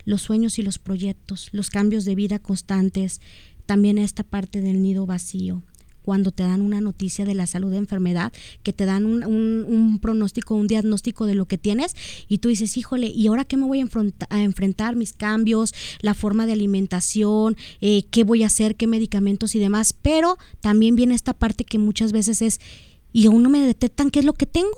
[0.05, 3.19] Los sueños y los proyectos, los cambios de vida constantes,
[3.65, 5.63] también esta parte del nido vacío
[6.03, 8.31] cuando te dan una noticia de la salud de enfermedad,
[8.61, 11.95] que te dan un, un, pronóstico, un diagnóstico de lo que tienes
[12.27, 13.87] y tú dices, híjole, ¿y ahora qué me voy a,
[14.29, 14.95] a enfrentar?
[14.95, 19.93] Mis cambios, la forma de alimentación, eh, qué voy a hacer, qué medicamentos y demás.
[19.93, 22.59] Pero también viene esta parte que muchas veces es,
[23.11, 24.69] y aún no me detectan qué es lo que tengo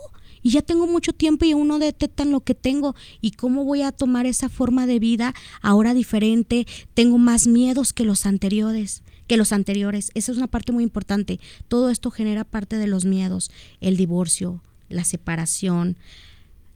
[0.45, 3.81] y ya tengo mucho tiempo y aún no detectan lo que tengo y cómo voy
[3.81, 9.37] a tomar esa forma de vida ahora diferente, tengo más miedos que los anteriores que
[9.37, 10.11] los anteriores.
[10.13, 11.39] Esa es una parte muy importante.
[11.67, 13.51] Todo esto genera parte de los miedos,
[13.81, 15.97] el divorcio, la separación,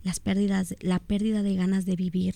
[0.04, 2.36] las pérdidas, la pérdida de ganas de vivir,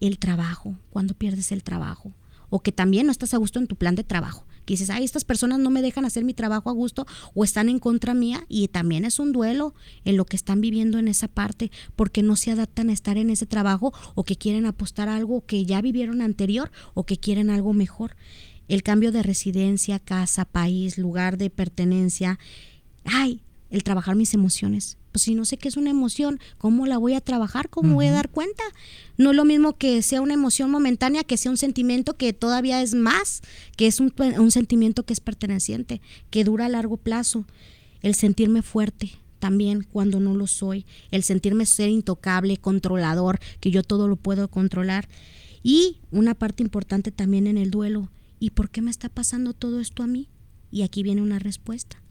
[0.00, 2.12] el trabajo, cuando pierdes el trabajo,
[2.50, 4.44] o que también no estás a gusto en tu plan de trabajo.
[4.64, 7.70] Que dices, ay, estas personas no me dejan hacer mi trabajo a gusto o están
[7.70, 11.26] en contra mía y también es un duelo en lo que están viviendo en esa
[11.26, 15.16] parte porque no se adaptan a estar en ese trabajo o que quieren apostar a
[15.16, 18.14] algo que ya vivieron anterior o que quieren algo mejor
[18.68, 22.38] el cambio de residencia, casa, país, lugar de pertenencia.
[23.04, 23.40] Ay,
[23.70, 24.96] el trabajar mis emociones.
[25.12, 27.70] Pues si no sé qué es una emoción, ¿cómo la voy a trabajar?
[27.70, 28.62] ¿Cómo voy a dar cuenta?
[29.16, 32.82] No es lo mismo que sea una emoción momentánea, que sea un sentimiento que todavía
[32.82, 33.42] es más,
[33.76, 36.00] que es un, un sentimiento que es perteneciente,
[36.30, 37.46] que dura a largo plazo.
[38.02, 43.82] El sentirme fuerte, también cuando no lo soy, el sentirme ser intocable, controlador, que yo
[43.82, 45.08] todo lo puedo controlar.
[45.62, 48.08] Y una parte importante también en el duelo,
[48.38, 50.28] ¿y por qué me está pasando todo esto a mí?
[50.70, 52.02] Y aquí viene una respuesta.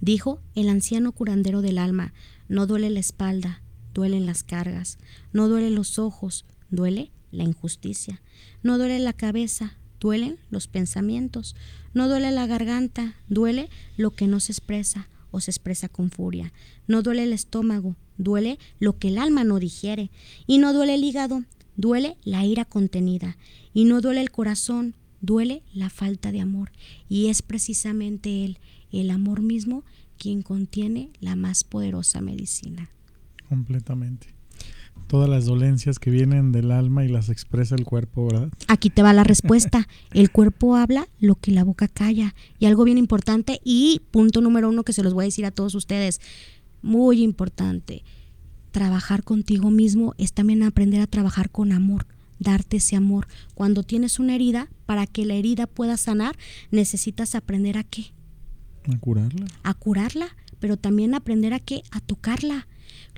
[0.00, 2.12] Dijo el anciano curandero del alma,
[2.48, 3.62] no duele la espalda,
[3.94, 4.98] duelen las cargas,
[5.32, 8.22] no duelen los ojos, duele la injusticia,
[8.62, 11.54] no duele la cabeza, duelen los pensamientos,
[11.94, 16.52] no duele la garganta, duele lo que no se expresa o se expresa con furia,
[16.86, 20.10] no duele el estómago, duele lo que el alma no digiere,
[20.46, 21.44] y no duele el hígado,
[21.76, 23.36] duele la ira contenida,
[23.72, 26.70] y no duele el corazón, duele la falta de amor
[27.08, 28.58] y es precisamente él,
[28.92, 29.84] el amor mismo,
[30.18, 32.90] quien contiene la más poderosa medicina.
[33.48, 34.28] Completamente.
[35.06, 38.50] Todas las dolencias que vienen del alma y las expresa el cuerpo, ¿verdad?
[38.68, 39.88] Aquí te va la respuesta.
[40.12, 42.34] El cuerpo habla lo que la boca calla.
[42.60, 45.50] Y algo bien importante y punto número uno que se los voy a decir a
[45.50, 46.20] todos ustedes,
[46.82, 48.04] muy importante,
[48.70, 52.06] trabajar contigo mismo es también aprender a trabajar con amor
[52.40, 53.28] darte ese amor.
[53.54, 56.36] Cuando tienes una herida, para que la herida pueda sanar,
[56.72, 58.06] necesitas aprender a qué?
[58.92, 59.46] A curarla.
[59.62, 61.82] A curarla, pero también aprender a qué?
[61.92, 62.66] A tocarla.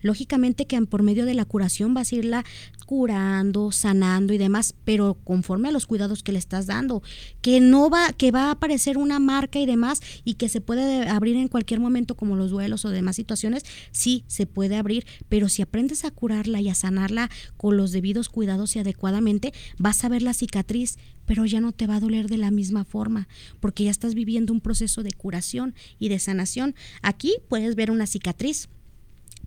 [0.02, 2.44] Lógicamente que por medio de la curación vas a irla
[2.86, 7.02] curando, sanando y demás, pero conforme a los cuidados que le estás dando,
[7.40, 11.08] que no va, que va a aparecer una marca y demás y que se puede
[11.08, 15.48] abrir en cualquier momento como los duelos o demás situaciones, sí se puede abrir, pero
[15.48, 20.08] si aprendes a curarla y a sanarla con los debidos cuidados y adecuadamente, vas a
[20.08, 23.28] ver la cicatriz, pero ya no te va a doler de la misma forma,
[23.60, 26.74] porque ya estás viviendo un proceso de curación y de sanación.
[27.00, 28.68] Aquí puedes ver una cicatriz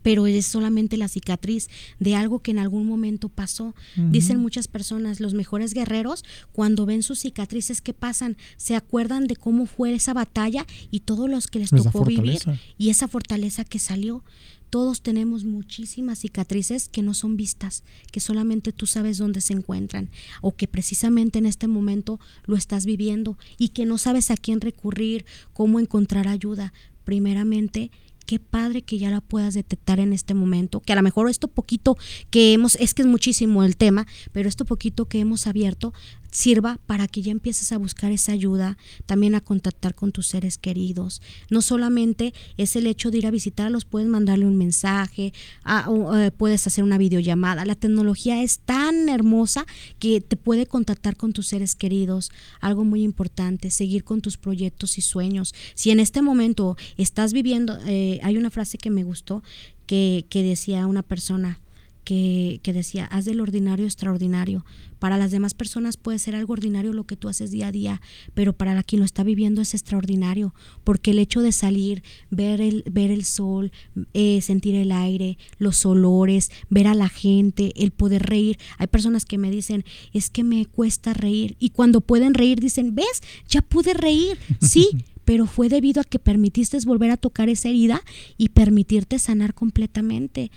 [0.05, 1.67] pero es solamente la cicatriz
[1.99, 3.73] de algo que en algún momento pasó.
[3.95, 8.37] Dicen muchas personas, los mejores guerreros, cuando ven sus cicatrices, ¿qué pasan?
[8.55, 12.39] Se acuerdan de cómo fue esa batalla y todos los que les tocó vivir
[12.77, 14.23] y esa fortaleza que salió.
[14.69, 20.11] Todos tenemos muchísimas cicatrices que no son vistas, que solamente tú sabes dónde se encuentran
[20.41, 24.61] o que precisamente en este momento lo estás viviendo y que no sabes a quién
[24.61, 26.73] recurrir, cómo encontrar ayuda.
[27.05, 27.89] Primeramente,
[28.25, 31.47] qué padre que ya la puedas detectar en este momento, que a lo mejor esto
[31.47, 31.97] poquito
[32.29, 35.93] que hemos, es que es muchísimo el tema, pero esto poquito que hemos abierto
[36.35, 40.57] sirva para que ya empieces a buscar esa ayuda, también a contactar con tus seres
[40.57, 41.21] queridos.
[41.49, 45.31] No solamente es el hecho de ir a visitarlos, puedes mandarle un mensaje,
[45.65, 47.63] eh, puedes hacer una videollamada.
[47.63, 49.65] La tecnología es tan hermosa
[49.97, 52.31] que te puede contactar con tus seres queridos.
[52.59, 55.55] Algo muy importante, seguir con tus proyectos y sueños.
[55.73, 59.41] Si en este momento estás viviendo, eh, hay una frase que me gustó,
[59.85, 61.61] que, que decía una persona,
[62.05, 64.63] que, que, decía, haz del ordinario extraordinario.
[64.99, 68.01] Para las demás personas puede ser algo ordinario lo que tú haces día a día,
[68.33, 70.53] pero para quien lo está viviendo es extraordinario,
[70.83, 73.71] porque el hecho de salir, ver el, ver el sol,
[74.13, 78.57] eh, sentir el aire, los olores, ver a la gente, el poder reír.
[78.77, 79.83] Hay personas que me dicen,
[80.13, 84.89] es que me cuesta reír, y cuando pueden reír dicen, ves, ya pude reír, sí.
[85.25, 88.01] pero fue debido a que permitiste volver a tocar esa herida
[88.37, 90.51] y permitirte sanar completamente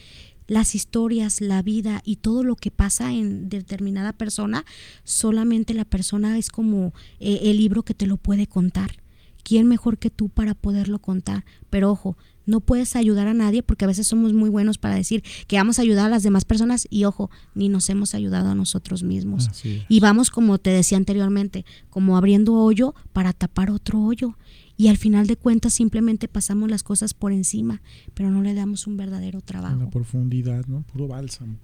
[0.49, 4.65] las historias, la vida y todo lo que pasa en determinada persona,
[5.05, 8.97] solamente la persona es como eh, el libro que te lo puede contar.
[9.45, 11.45] ¿Quién mejor que tú para poderlo contar?
[11.71, 15.23] Pero ojo, no puedes ayudar a nadie porque a veces somos muy buenos para decir
[15.47, 18.55] que vamos a ayudar a las demás personas y ojo, ni nos hemos ayudado a
[18.55, 19.51] nosotros mismos.
[19.89, 24.37] Y vamos, como te decía anteriormente, como abriendo hoyo para tapar otro hoyo
[24.79, 27.83] y al final de cuentas simplemente pasamos las cosas por encima,
[28.15, 29.75] pero no le damos un verdadero trabajo.
[29.75, 30.83] En la profundidad, ¿no?
[30.83, 31.59] Puro bálsamo.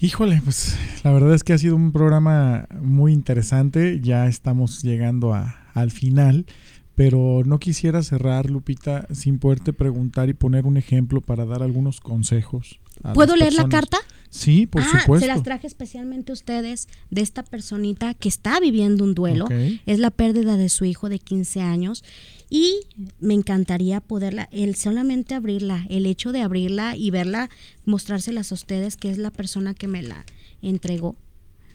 [0.00, 4.00] Híjole, pues la verdad es que ha sido un programa muy interesante.
[4.00, 6.46] Ya estamos llegando a, al final,
[6.94, 12.00] pero no quisiera cerrar, Lupita, sin poderte preguntar y poner un ejemplo para dar algunos
[12.00, 12.80] consejos.
[13.12, 13.98] ¿Puedo leer la carta?
[14.30, 15.26] Sí, por ah, supuesto.
[15.26, 19.46] Se las traje especialmente a ustedes de esta personita que está viviendo un duelo.
[19.86, 22.04] Es la pérdida de su hijo de 15 años.
[22.50, 22.80] Y
[23.20, 27.50] me encantaría poderla, el solamente abrirla, el hecho de abrirla y verla,
[27.84, 30.24] mostrárselas a ustedes, que es la persona que me la
[30.62, 31.16] entregó.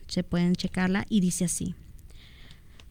[0.07, 1.75] Se pueden checarla y dice así.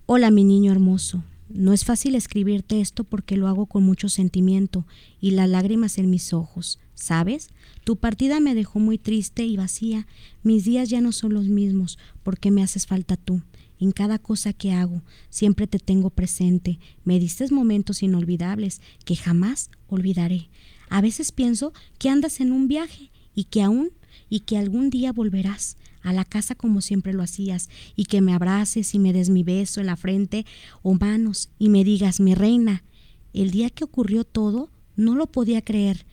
[0.07, 4.87] Hola mi niño hermoso, no es fácil escribirte esto porque lo hago con mucho sentimiento
[5.21, 7.51] y las lágrimas en mis ojos, ¿sabes?
[7.85, 10.07] Tu partida me dejó muy triste y vacía.
[10.43, 13.43] Mis días ya no son los mismos porque me haces falta tú.
[13.79, 16.79] En cada cosa que hago, siempre te tengo presente.
[17.05, 20.49] Me diste momentos inolvidables que jamás olvidaré.
[20.89, 23.91] A veces pienso que andas en un viaje y que aún
[24.29, 28.35] y que algún día volverás a la casa como siempre lo hacías, y que me
[28.35, 30.45] abraces y me des mi beso en la frente
[30.83, 32.85] o manos y me digas, mi reina,
[33.33, 36.05] el día que ocurrió todo, no lo podía creer.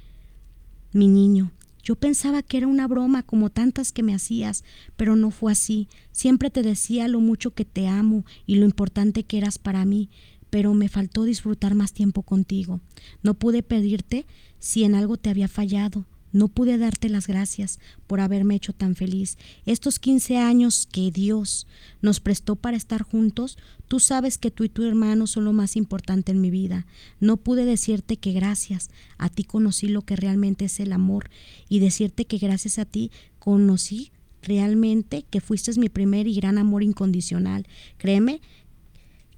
[0.92, 1.52] Mi niño,
[1.84, 4.64] yo pensaba que era una broma como tantas que me hacías,
[4.96, 5.88] pero no fue así.
[6.12, 10.10] Siempre te decía lo mucho que te amo y lo importante que eras para mí,
[10.50, 12.80] pero me faltó disfrutar más tiempo contigo.
[13.22, 14.26] No pude pedirte
[14.58, 18.96] si en algo te había fallado, no pude darte las gracias por haberme hecho tan
[18.96, 19.38] feliz.
[19.66, 21.68] Estos 15 años que Dios
[22.02, 23.58] nos prestó para estar juntos,
[23.88, 26.86] tú sabes que tú y tu hermano son lo más importante en mi vida.
[27.20, 31.30] No pude decirte que gracias a ti conocí lo que realmente es el amor
[31.68, 34.12] y decirte que gracias a ti conocí
[34.42, 37.68] realmente que fuiste mi primer y gran amor incondicional.
[37.98, 38.42] Créeme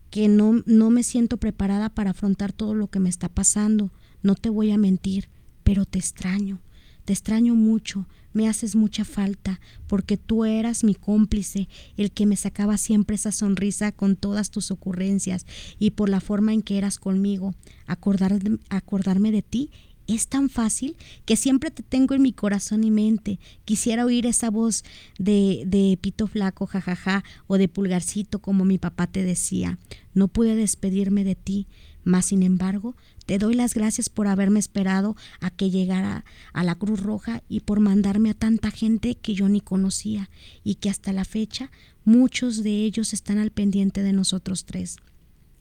[0.10, 3.92] que no, no me siento preparada para afrontar todo lo que me está pasando.
[4.22, 5.30] No te voy a mentir,
[5.64, 6.60] pero te extraño
[7.06, 12.36] te extraño mucho, me haces mucha falta, porque tú eras mi cómplice, el que me
[12.36, 15.46] sacaba siempre esa sonrisa con todas tus ocurrencias
[15.80, 17.54] y por la forma en que eras conmigo.
[17.88, 19.70] acordarme de ti
[20.08, 20.96] es tan fácil
[21.26, 23.40] que siempre te tengo en mi corazón y mente.
[23.66, 24.84] Quisiera oír esa voz
[25.20, 29.78] de, de pito flaco, jajaja, o de pulgarcito, como mi papá te decía.
[30.14, 31.68] No pude despedirme de ti,
[32.04, 32.96] mas sin embargo
[33.32, 37.62] te doy las gracias por haberme esperado a que llegara a la Cruz Roja y
[37.62, 40.30] por mandarme a tanta gente que yo ni conocía
[40.66, 41.72] y que hasta la fecha
[42.04, 44.98] muchos de ellos están al pendiente de nosotros tres.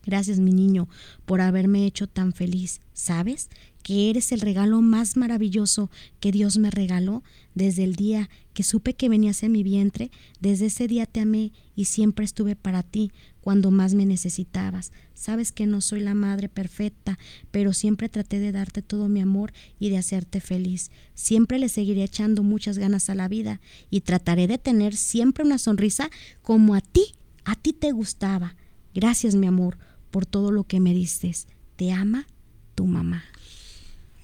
[0.05, 0.89] Gracias, mi niño,
[1.23, 2.81] por haberme hecho tan feliz.
[2.91, 3.49] ¿Sabes?
[3.83, 7.23] Que eres el regalo más maravilloso que Dios me regaló
[7.55, 10.11] desde el día que supe que venías en mi vientre.
[10.39, 13.11] Desde ese día te amé y siempre estuve para ti
[13.41, 14.91] cuando más me necesitabas.
[15.13, 17.17] Sabes que no soy la madre perfecta,
[17.49, 20.91] pero siempre traté de darte todo mi amor y de hacerte feliz.
[21.15, 25.57] Siempre le seguiré echando muchas ganas a la vida y trataré de tener siempre una
[25.57, 26.09] sonrisa
[26.41, 27.15] como a ti,
[27.45, 28.55] a ti te gustaba.
[28.93, 29.77] Gracias, mi amor
[30.11, 31.31] por todo lo que me diste.
[31.77, 32.27] Te ama
[32.75, 33.23] tu mamá.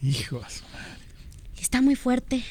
[0.01, 0.41] Hijo
[1.59, 2.43] Está muy fuerte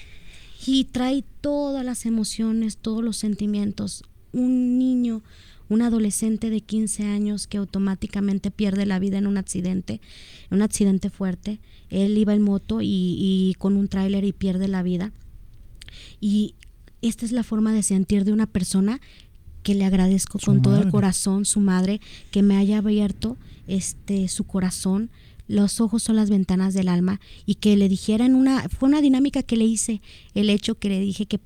[0.67, 4.03] y trae todas las emociones, todos los sentimientos.
[4.33, 5.23] Un niño,
[5.69, 10.01] un adolescente de 15 años que automáticamente pierde la vida en un accidente,
[10.51, 11.61] un accidente fuerte.
[11.89, 15.13] Él iba en moto y, con un tráiler y pierde la vida.
[16.21, 16.55] Y
[17.01, 19.01] esta es la forma de sentir de una persona
[19.63, 23.37] que le agradezco con todo el corazón, su madre, que me haya abierto
[23.67, 25.11] este su corazón
[25.49, 29.01] los ojos son las ventanas del alma y que le dijera en una, fue una
[29.01, 30.01] dinámica que le hice,
[30.35, 31.39] el hecho que le dije que,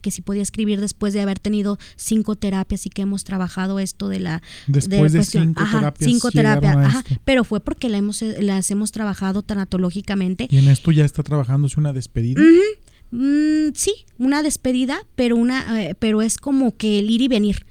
[0.00, 4.08] que si podía escribir después de haber tenido cinco terapias y que hemos trabajado esto
[4.08, 4.42] de la...
[4.66, 6.10] Después de, cinco terapias.
[6.10, 10.48] Cinco terapias, ajá, pero fue porque la hemos, las hemos trabajado tanatológicamente.
[10.50, 12.42] Y en esto ya está trabajándose una despedida.
[13.10, 17.66] Mm, sí, una despedida, pero una, eh, pero es como que el ir y venir.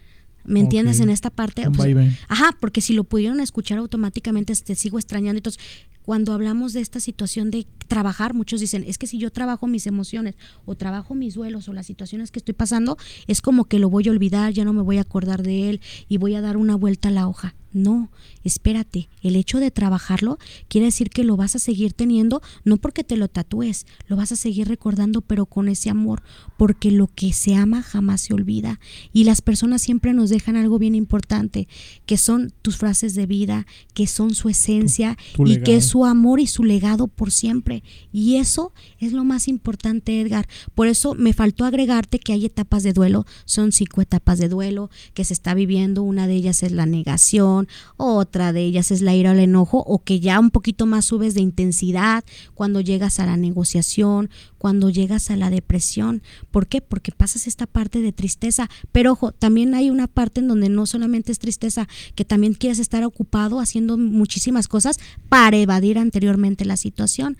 [0.51, 0.99] ¿Me entiendes?
[0.99, 1.69] En esta parte.
[1.71, 1.95] Pues,
[2.27, 5.37] ajá, porque si lo pudieron escuchar automáticamente, te sigo extrañando.
[5.39, 5.61] Entonces,
[6.03, 9.87] cuando hablamos de esta situación de trabajar, muchos dicen, es que si yo trabajo mis
[9.87, 10.35] emociones
[10.65, 12.97] o trabajo mis duelos o las situaciones que estoy pasando,
[13.27, 15.81] es como que lo voy a olvidar, ya no me voy a acordar de él
[16.09, 17.55] y voy a dar una vuelta a la hoja.
[17.73, 18.11] No,
[18.43, 23.03] espérate, el hecho de trabajarlo quiere decir que lo vas a seguir teniendo, no porque
[23.03, 26.21] te lo tatúes, lo vas a seguir recordando, pero con ese amor,
[26.57, 28.79] porque lo que se ama jamás se olvida.
[29.13, 31.67] Y las personas siempre nos dejan algo bien importante,
[32.05, 36.39] que son tus frases de vida, que son su esencia y que es su amor
[36.39, 37.83] y su legado por siempre.
[38.11, 40.47] Y eso es lo más importante, Edgar.
[40.75, 44.89] Por eso me faltó agregarte que hay etapas de duelo, son cinco etapas de duelo
[45.13, 47.60] que se está viviendo, una de ellas es la negación,
[47.97, 51.05] otra de ellas es la ira o el enojo, o que ya un poquito más
[51.05, 56.21] subes de intensidad cuando llegas a la negociación, cuando llegas a la depresión.
[56.51, 56.81] ¿Por qué?
[56.81, 58.69] Porque pasas esta parte de tristeza.
[58.91, 62.79] Pero ojo, también hay una parte en donde no solamente es tristeza, que también quieres
[62.79, 64.99] estar ocupado haciendo muchísimas cosas
[65.29, 67.37] para evadir anteriormente la situación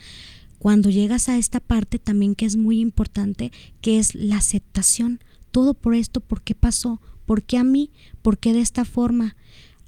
[0.62, 3.52] cuando llegas a esta parte también que es muy importante,
[3.82, 5.20] que es la aceptación.
[5.50, 7.02] Todo por esto, ¿por qué pasó?
[7.26, 7.90] ¿Por qué a mí?
[8.22, 9.36] ¿Por qué de esta forma?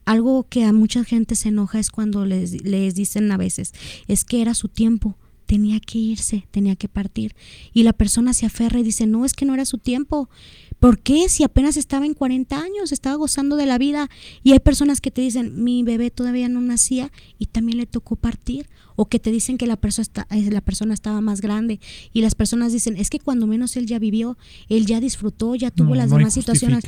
[0.06, 3.74] Algo que a mucha gente se enoja es cuando les, les dicen a veces,
[4.08, 7.36] es que era su tiempo, tenía que irse, tenía que partir.
[7.74, 10.30] Y la persona se aferra y dice, no, es que no era su tiempo.
[10.84, 11.30] ¿Por qué?
[11.30, 14.10] Si apenas estaba en 40 años, estaba gozando de la vida.
[14.44, 17.10] Y hay personas que te dicen, mi bebé todavía no nacía
[17.40, 18.68] y también le tocó partir.
[18.98, 21.80] O que te dicen que la, persona eh, la persona estaba más grande.
[22.12, 25.72] Y las personas dicen, es que cuando menos él ya vivió, él ya disfrutó, ya
[25.72, 26.84] tuvo las demás situaciones.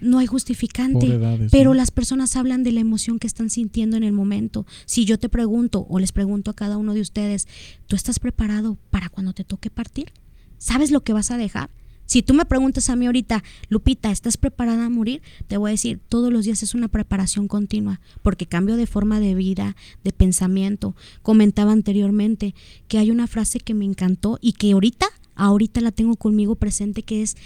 [0.00, 1.16] No hay justificante.
[1.52, 4.66] pero las personas hablan de la emoción que están sintiendo en el momento.
[4.86, 7.46] Si yo te pregunto o les pregunto a cada uno de ustedes,
[7.86, 10.12] ¿tú estás preparado para cuando te toque partir?
[10.58, 11.70] ¿Sabes lo que vas a dejar?
[12.06, 15.22] Si tú me preguntas a mí ahorita, Lupita, ¿estás preparada a morir?
[15.48, 19.20] Te voy a decir, todos los días es una preparación continua, porque cambio de forma
[19.20, 20.94] de vida, de pensamiento.
[21.22, 22.54] Comentaba anteriormente
[22.88, 27.02] que hay una frase que me encantó y que ahorita, ahorita la tengo conmigo presente,
[27.02, 27.36] que es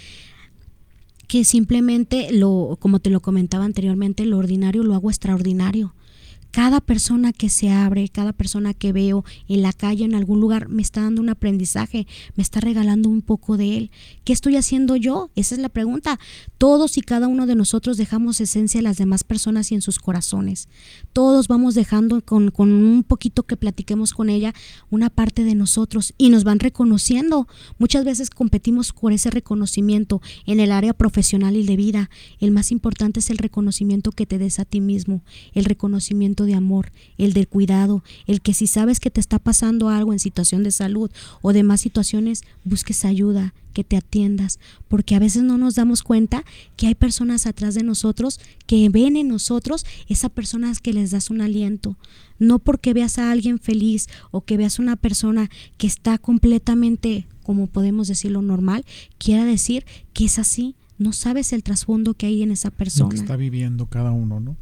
[1.27, 5.93] que simplemente lo, como te lo comentaba anteriormente, lo ordinario lo hago extraordinario
[6.51, 10.67] cada persona que se abre, cada persona que veo en la calle, en algún lugar,
[10.67, 13.91] me está dando un aprendizaje, me está regalando un poco de él.
[14.25, 15.31] ¿Qué estoy haciendo yo?
[15.35, 16.19] Esa es la pregunta.
[16.57, 19.97] Todos y cada uno de nosotros dejamos esencia a las demás personas y en sus
[19.99, 20.67] corazones.
[21.13, 24.53] Todos vamos dejando con, con un poquito que platiquemos con ella
[24.89, 27.47] una parte de nosotros y nos van reconociendo.
[27.77, 32.09] Muchas veces competimos por ese reconocimiento en el área profesional y de vida.
[32.39, 35.23] El más importante es el reconocimiento que te des a ti mismo,
[35.53, 39.89] el reconocimiento de amor, el del cuidado, el que si sabes que te está pasando
[39.89, 41.11] algo en situación de salud
[41.41, 46.43] o demás situaciones, busques ayuda, que te atiendas, porque a veces no nos damos cuenta
[46.75, 51.29] que hay personas atrás de nosotros que ven en nosotros esa persona que les das
[51.29, 51.97] un aliento.
[52.37, 57.67] No porque veas a alguien feliz o que veas una persona que está completamente, como
[57.67, 58.85] podemos decirlo, normal,
[59.17, 63.05] quiera decir que es así, no sabes el trasfondo que hay en esa persona.
[63.05, 64.55] Lo que está viviendo cada uno, ¿no?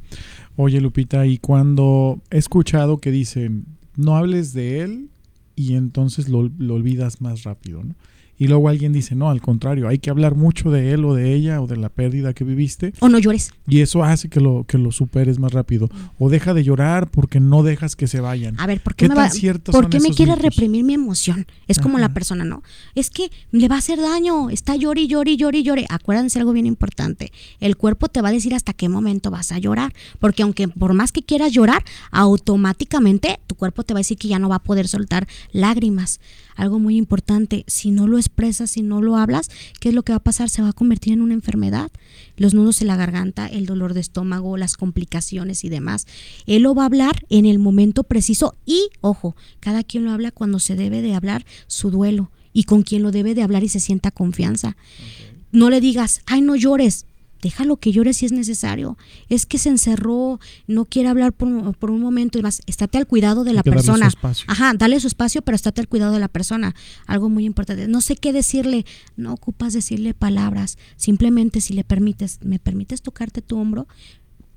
[0.62, 3.64] Oye, Lupita, y cuando he escuchado que dicen,
[3.96, 5.10] no hables de él
[5.56, 7.96] y entonces lo, lo olvidas más rápido, ¿no?
[8.40, 11.34] Y luego alguien dice, no, al contrario, hay que hablar mucho de él o de
[11.34, 12.94] ella o de la pérdida que viviste.
[13.02, 13.52] O no llores.
[13.68, 15.90] Y eso hace que lo, que lo superes más rápido.
[16.18, 18.58] O deja de llorar porque no dejas que se vayan.
[18.58, 19.30] A ver, ¿por qué, me, va,
[19.66, 21.48] ¿por qué me quiere reprimir mi emoción?
[21.68, 22.64] Es como la persona, ¿no?
[22.96, 25.86] Es que le va a hacer daño, está llori, llori, llori, llori.
[25.90, 27.34] Acuérdense algo bien importante.
[27.60, 29.94] El cuerpo te va a decir hasta qué momento vas a llorar.
[30.20, 34.30] Porque aunque por más que quieras llorar, automáticamente tu cuerpo te va a decir que
[34.30, 36.22] ya no va a poder soltar lágrimas
[36.60, 39.50] algo muy importante, si no lo expresas, si no lo hablas,
[39.80, 40.50] ¿qué es lo que va a pasar?
[40.50, 41.92] Se va a convertir en una enfermedad.
[42.38, 46.06] Los nudos en la garganta, el dolor de estómago, las complicaciones y demás.
[46.46, 50.32] Él lo va a hablar en el momento preciso y, ojo, cada quien lo habla
[50.32, 53.70] cuando se debe de hablar su duelo y con quien lo debe de hablar y
[53.70, 54.78] se sienta confianza.
[55.52, 57.06] No le digas, ay, no llores,
[57.42, 58.98] déjalo que llore si es necesario.
[59.30, 62.62] Es que se encerró, no quiere hablar por, un momento y más.
[62.66, 64.12] Estate al cuidado de la persona.
[64.48, 66.76] Ajá, dale su espacio, pero estate al cuidado de la persona.
[67.06, 67.88] Algo muy importante.
[67.88, 68.86] No sé qué decirle,
[69.16, 70.78] no ocupas decirle palabras.
[70.96, 73.88] Simplemente si le permites, ¿me permites tocarte tu hombro?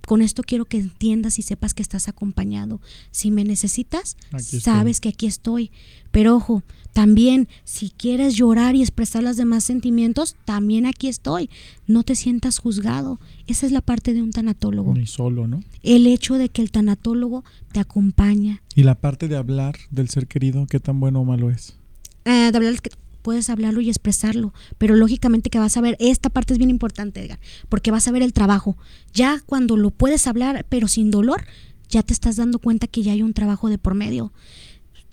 [0.07, 2.80] Con esto quiero que entiendas y sepas que estás acompañado.
[3.11, 5.70] Si me necesitas, sabes que aquí estoy.
[6.11, 11.48] Pero ojo, también si quieres llorar y expresar los demás sentimientos, también aquí estoy.
[11.86, 13.20] No te sientas juzgado.
[13.46, 14.94] Esa es la parte de un tanatólogo.
[14.94, 15.62] Ni solo, ¿no?
[15.82, 18.62] El hecho de que el tanatólogo te acompaña.
[18.74, 21.76] Y la parte de hablar del ser querido, ¿qué tan bueno o malo es?
[22.24, 22.74] Eh, de hablar
[23.23, 27.25] puedes hablarlo y expresarlo, pero lógicamente que vas a ver, esta parte es bien importante,
[27.25, 28.77] Edgar, porque vas a ver el trabajo.
[29.14, 31.47] Ya cuando lo puedes hablar, pero sin dolor,
[31.89, 34.33] ya te estás dando cuenta que ya hay un trabajo de por medio.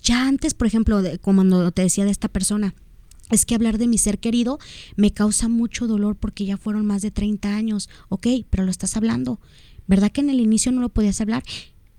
[0.01, 2.73] Ya antes, por ejemplo, de, como te decía de esta persona,
[3.29, 4.59] es que hablar de mi ser querido
[4.95, 7.89] me causa mucho dolor porque ya fueron más de 30 años.
[8.09, 9.39] Ok, pero lo estás hablando.
[9.87, 11.43] ¿Verdad que en el inicio no lo podías hablar?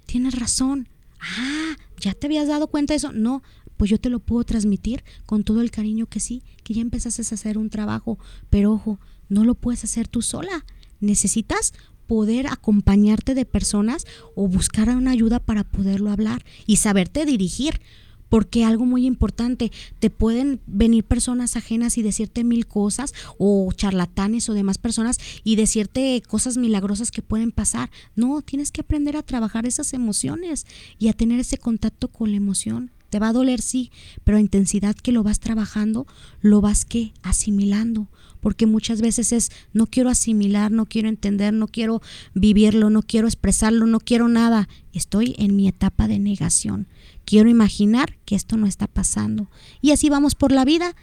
[0.06, 0.88] Tienes razón.
[1.20, 3.12] Ah, ¿ya te habías dado cuenta de eso?
[3.12, 3.42] No,
[3.80, 7.22] pues yo te lo puedo transmitir con todo el cariño que sí, que ya empezaste
[7.22, 8.18] a hacer un trabajo,
[8.50, 9.00] pero ojo,
[9.30, 10.66] no lo puedes hacer tú sola.
[11.00, 11.72] Necesitas
[12.06, 14.04] poder acompañarte de personas
[14.34, 17.80] o buscar una ayuda para poderlo hablar y saberte dirigir.
[18.28, 24.50] Porque algo muy importante, te pueden venir personas ajenas y decirte mil cosas o charlatanes
[24.50, 27.90] o demás personas y decirte cosas milagrosas que pueden pasar.
[28.14, 30.66] No, tienes que aprender a trabajar esas emociones
[30.98, 32.90] y a tener ese contacto con la emoción.
[33.10, 33.90] Te va a doler, sí,
[34.24, 36.06] pero a intensidad que lo vas trabajando,
[36.40, 38.08] lo vas que asimilando.
[38.40, 42.00] Porque muchas veces es, no quiero asimilar, no quiero entender, no quiero
[42.34, 44.68] vivirlo, no quiero expresarlo, no quiero nada.
[44.92, 46.86] Estoy en mi etapa de negación.
[47.24, 49.50] Quiero imaginar que esto no está pasando.
[49.82, 50.94] Y así vamos por la vida.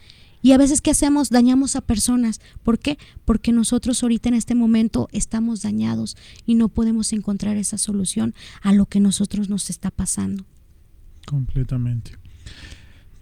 [0.41, 1.29] Y a veces, ¿qué hacemos?
[1.29, 2.39] Dañamos a personas.
[2.63, 2.97] ¿Por qué?
[3.25, 8.71] Porque nosotros ahorita en este momento estamos dañados y no podemos encontrar esa solución a
[8.71, 10.45] lo que nosotros nos está pasando.
[11.27, 12.11] Completamente.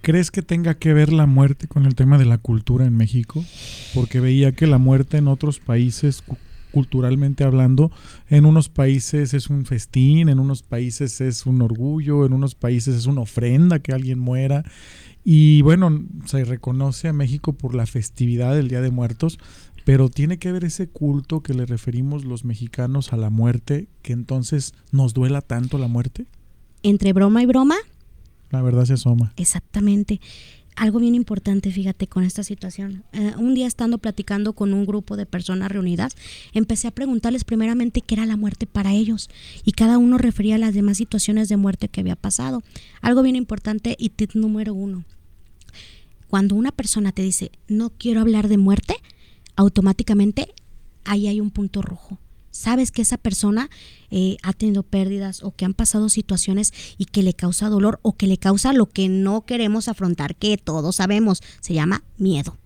[0.02, 3.44] ¿Crees que tenga que ver la muerte con el tema de la cultura en México?
[3.96, 6.24] Porque veía que la muerte en otros países,
[6.72, 7.92] culturalmente hablando,
[8.30, 12.96] en unos países es un festín, en unos países es un orgullo, en unos países
[12.96, 14.64] es una ofrenda que alguien muera.
[15.24, 19.40] Y bueno, se reconoce a México por la festividad del Día de Muertos,
[19.86, 24.14] pero tiene que ver ese culto que le referimos los mexicanos a la muerte, que
[24.14, 26.28] entonces nos duela tanto la muerte.
[26.84, 27.78] Entre broma y broma,
[28.50, 29.34] la verdad se asoma.
[29.38, 30.20] Exactamente.
[30.76, 33.06] Algo bien importante, fíjate, con esta situación.
[33.14, 36.16] Eh, un día estando platicando con un grupo de personas reunidas,
[36.54, 39.30] empecé a preguntarles primeramente qué era la muerte para ellos
[39.64, 42.62] y cada uno refería a las demás situaciones de muerte que había pasado.
[43.02, 45.06] Algo bien importante y tip número uno.
[46.28, 48.96] Cuando una persona te dice no quiero hablar de muerte,
[49.56, 50.54] automáticamente
[51.06, 52.20] ahí hay un punto rojo
[52.56, 53.70] sabes que esa persona
[54.10, 58.16] eh, ha tenido pérdidas o que han pasado situaciones y que le causa dolor o
[58.16, 62.58] que le causa lo que no queremos afrontar, que todos sabemos, se llama miedo.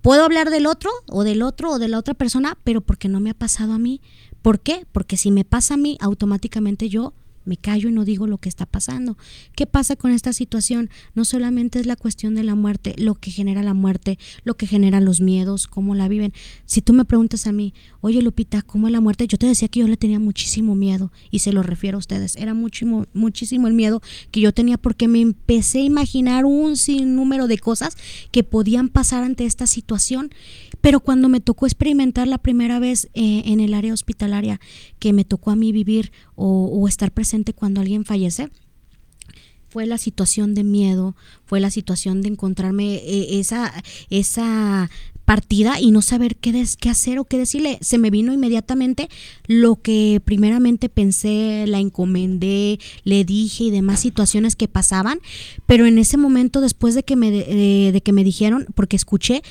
[0.00, 3.20] Puedo hablar del otro o del otro o de la otra persona, pero porque no
[3.20, 4.00] me ha pasado a mí.
[4.40, 4.86] ¿Por qué?
[4.90, 7.12] Porque si me pasa a mí, automáticamente yo
[7.44, 9.16] me callo y no digo lo que está pasando.
[9.54, 10.90] ¿Qué pasa con esta situación?
[11.14, 14.66] No solamente es la cuestión de la muerte, lo que genera la muerte, lo que
[14.66, 16.32] generan los miedos, cómo la viven.
[16.66, 19.26] Si tú me preguntas a mí, oye Lupita, ¿cómo es la muerte?
[19.26, 22.36] Yo te decía que yo le tenía muchísimo miedo y se lo refiero a ustedes.
[22.36, 27.46] Era muchísimo, muchísimo el miedo que yo tenía porque me empecé a imaginar un sinnúmero
[27.46, 27.96] de cosas
[28.30, 30.30] que podían pasar ante esta situación.
[30.80, 34.60] Pero cuando me tocó experimentar la primera vez eh, en el área hospitalaria,
[34.98, 38.48] que me tocó a mí vivir o, estar presente cuando alguien fallece,
[39.68, 41.16] fue la situación de miedo,
[41.46, 43.72] fue la situación de encontrarme eh, esa,
[44.10, 44.90] esa
[45.24, 47.78] partida y no saber qué, hacer o qué decirle.
[47.80, 49.08] Se me vino inmediatamente
[49.46, 55.20] lo que primeramente pensé, la encomendé, le dije y demás situaciones que pasaban,
[55.64, 59.42] pero en ese momento después de que me, de, que me dijeron, porque escuché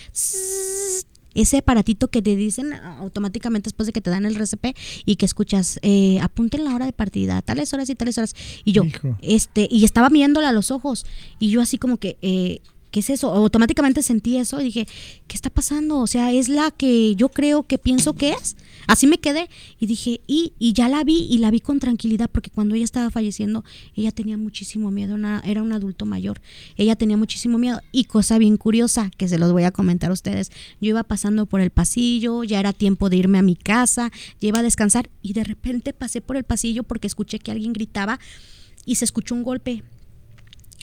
[1.34, 4.76] ese aparatito que te dicen automáticamente después de que te dan el RCP
[5.06, 8.36] y que escuchas, eh, apunten la hora de partida, tales horas y tales horas.
[8.64, 8.84] Y yo,
[9.22, 11.06] este, y estaba viéndola a los ojos.
[11.40, 12.60] Y yo así como que, eh,
[12.92, 13.34] ¿qué es eso?
[13.34, 14.88] Automáticamente sentí eso y dije,
[15.28, 16.00] ¿qué está pasando?
[16.00, 18.56] O sea, es la que yo creo que pienso que es.
[18.88, 22.30] Así me quedé y dije, y, y ya la vi y la vi con tranquilidad
[22.30, 23.64] porque cuando ella estaba falleciendo,
[23.96, 26.42] ella tenía muchísimo miedo, era un adulto mayor,
[26.76, 30.14] ella tenía muchísimo miedo y cosa bien curiosa que se los voy a comentar a
[30.14, 34.12] ustedes, yo iba pasando por el pasillo, ya era tiempo de irme a mi casa,
[34.42, 37.74] ya iba a descansar y de repente pasé por el pasillo porque escuché que alguien
[37.74, 38.20] gritaba
[38.86, 39.84] y se escuchó un golpe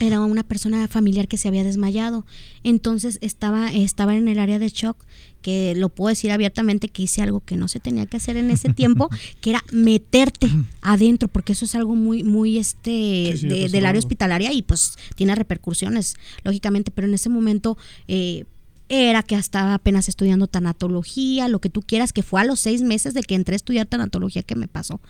[0.00, 2.24] era una persona familiar que se había desmayado.
[2.62, 4.96] Entonces estaba, estaba en el área de shock,
[5.42, 8.50] que lo puedo decir abiertamente que hice algo que no se tenía que hacer en
[8.50, 9.08] ese tiempo,
[9.40, 10.48] que era meterte
[10.80, 16.16] adentro, porque eso es algo muy, muy este del área hospitalaria y pues tiene repercusiones,
[16.44, 17.78] lógicamente, pero en ese momento
[18.08, 18.44] eh,
[18.88, 22.82] era que estaba apenas estudiando tanatología, lo que tú quieras, que fue a los seis
[22.82, 25.00] meses de que entré a estudiar tanatología que me pasó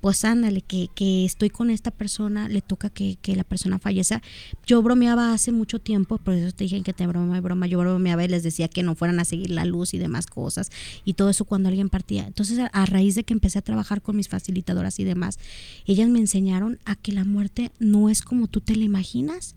[0.00, 4.22] pues ándale, que, que estoy con esta persona, le toca que, que, la persona fallezca.
[4.66, 8.24] Yo bromeaba hace mucho tiempo, por eso te dije que te broma, broma, yo bromeaba
[8.24, 10.70] y les decía que no fueran a seguir la luz y demás cosas,
[11.04, 12.26] y todo eso cuando alguien partía.
[12.26, 15.38] Entonces, a, raíz de que empecé a trabajar con mis facilitadoras y demás,
[15.86, 19.56] ellas me enseñaron a que la muerte no es como tú te la imaginas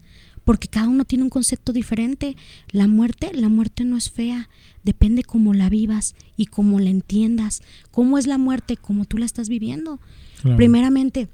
[0.49, 2.36] porque cada uno tiene un concepto diferente.
[2.72, 4.49] La muerte, la muerte no es fea,
[4.84, 7.61] depende cómo la vivas y cómo la entiendas.
[7.91, 8.76] ¿Cómo es la muerte?
[8.76, 9.99] Como tú la estás viviendo.
[10.56, 11.28] Primeramente,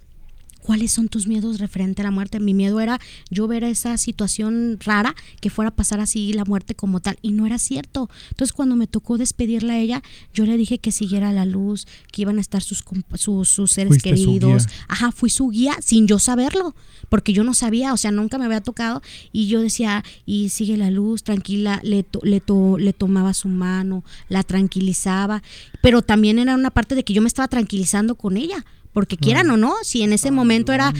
[0.66, 2.40] ¿cuáles son tus miedos referente a la muerte?
[2.40, 3.00] Mi miedo era
[3.30, 7.32] yo ver esa situación rara que fuera a pasar así la muerte como tal y
[7.32, 8.10] no era cierto.
[8.32, 10.04] Entonces cuando me tocó despedirla a ella,
[10.34, 12.84] yo le dije que siguiera la luz, que iban a estar sus,
[13.16, 14.66] sus, seres queridos.
[14.88, 16.76] Ajá, fui su guía sin yo saberlo,
[17.10, 20.78] porque yo no sabía, o sea, nunca me había tocado y yo decía, y sigue
[20.78, 22.42] la luz, tranquila, le, le,
[22.80, 25.44] le tomaba su mano, la tranquilizaba,
[25.82, 28.66] pero también era una parte de que yo me estaba tranquilizando con ella
[28.96, 30.94] porque quieran o no, si en ese momento era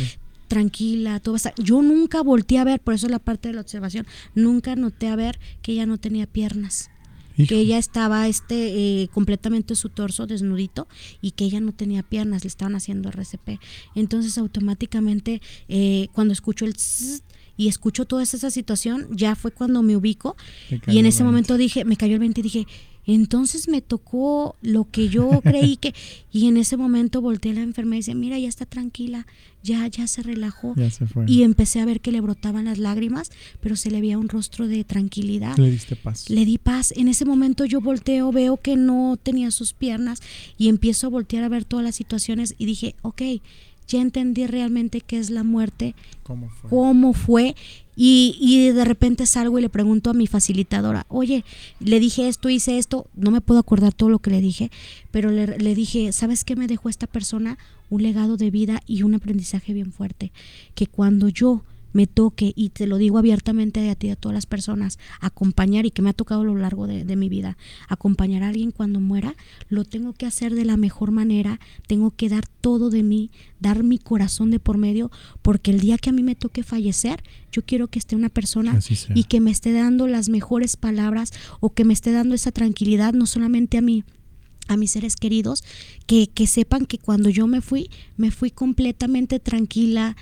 [0.50, 1.54] tranquila, todo está.
[1.56, 4.06] Yo nunca volteé a ver, por eso es la parte de la observación,
[4.36, 6.90] nunca noté a ver que ella no tenía piernas.
[7.38, 10.88] Que ella estaba este eh, completamente su torso desnudito
[11.22, 13.60] y que ella no tenía piernas, le estaban haciendo RCP.
[13.94, 16.76] Entonces automáticamente eh, cuando escucho el
[17.58, 20.36] y escucho toda esa situación, ya fue cuando me ubico
[20.88, 22.68] y en ese momento dije, me cayó el 20 y dije,
[23.14, 25.94] entonces me tocó lo que yo creí que,
[26.32, 29.28] y en ese momento volteé a la enfermera y dice, mira, ya está tranquila,
[29.64, 30.76] ya, ya se relajó.
[31.28, 34.68] Y empecé a ver que le brotaban las lágrimas, pero se le veía un rostro
[34.68, 35.58] de tranquilidad.
[35.58, 36.30] Le diste paz.
[36.30, 36.94] Le di paz.
[36.96, 40.22] En ese momento yo volteo, veo que no tenía sus piernas
[40.58, 43.22] y empiezo a voltear a ver todas las situaciones y dije, ok,
[43.88, 47.56] ya entendí realmente qué es la muerte, cómo fue, cómo fue
[47.96, 51.46] y, y, de repente salgo y le pregunto a mi facilitadora, oye,
[51.80, 54.70] le dije esto, hice esto, no me puedo acordar todo lo que le dije,
[55.12, 57.58] pero le, le dije, ¿sabes qué me dejó esta persona?
[57.90, 60.32] Un legado de vida y un aprendizaje bien fuerte,
[60.74, 61.64] que cuando yo
[61.96, 65.92] me toque, y te lo digo abiertamente a ti, a todas las personas, acompañar y
[65.92, 67.58] que me ha tocado a lo largo de, de, mi vida,
[67.88, 69.34] acompañar a alguien cuando muera,
[69.70, 73.32] lo tengo que hacer de la mejor manera, tengo que dar todo de mí,
[73.62, 75.10] dar mi corazón de por medio,
[75.42, 78.78] porque el día que a mí me toque fallecer, yo quiero que esté una persona
[79.14, 81.32] y que me esté dando las mejores palabras
[81.62, 84.04] o que me esté dando esa tranquilidad, no solamente a mí,
[84.68, 85.64] a mis seres queridos,
[86.08, 90.18] que, que sepan que cuando yo me fui, me fui completamente tranquila,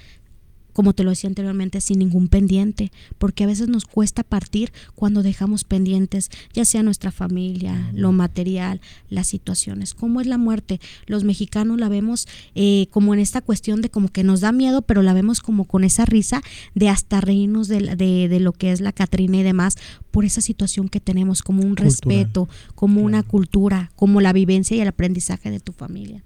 [0.73, 5.23] como te lo decía anteriormente, sin ningún pendiente, porque a veces nos cuesta partir cuando
[5.23, 9.93] dejamos pendientes, ya sea nuestra familia, lo material, las situaciones.
[9.93, 10.79] ¿Cómo es la muerte?
[11.05, 14.81] Los mexicanos la vemos eh, como en esta cuestión de como que nos da miedo,
[14.81, 16.41] pero la vemos como con esa risa
[16.75, 19.77] de hasta reírnos de, de, lo que es la Catrina y demás,
[20.11, 24.81] por esa situación que tenemos, como un respeto, como una cultura, como la vivencia y
[24.81, 26.23] el aprendizaje de tu familia.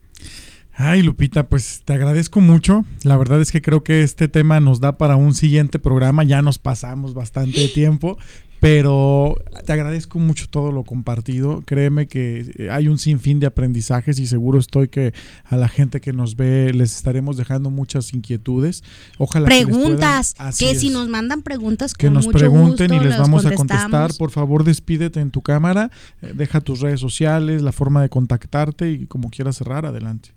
[0.80, 2.86] Ay, Lupita, pues te agradezco mucho.
[3.02, 6.24] La verdad es que creo que este tema nos da para un siguiente programa.
[6.24, 8.20] Ya nos pasamos bastante tiempo,
[8.60, 11.64] pero te agradezco mucho todo lo compartido.
[11.66, 15.99] Créeme que eh, hay un sinfín de aprendizajes y seguro estoy que a la gente
[15.99, 18.84] que nos ve les estaremos dejando muchas inquietudes.
[19.18, 24.14] Ojalá preguntas, que, si nos mandan preguntas que nos pregunten y les vamos a contestar.
[24.14, 25.90] Por favor, despídete en tu cámara,
[26.22, 30.37] eh, deja tus redes sociales, la forma de contactarte y como quieras cerrar, adelante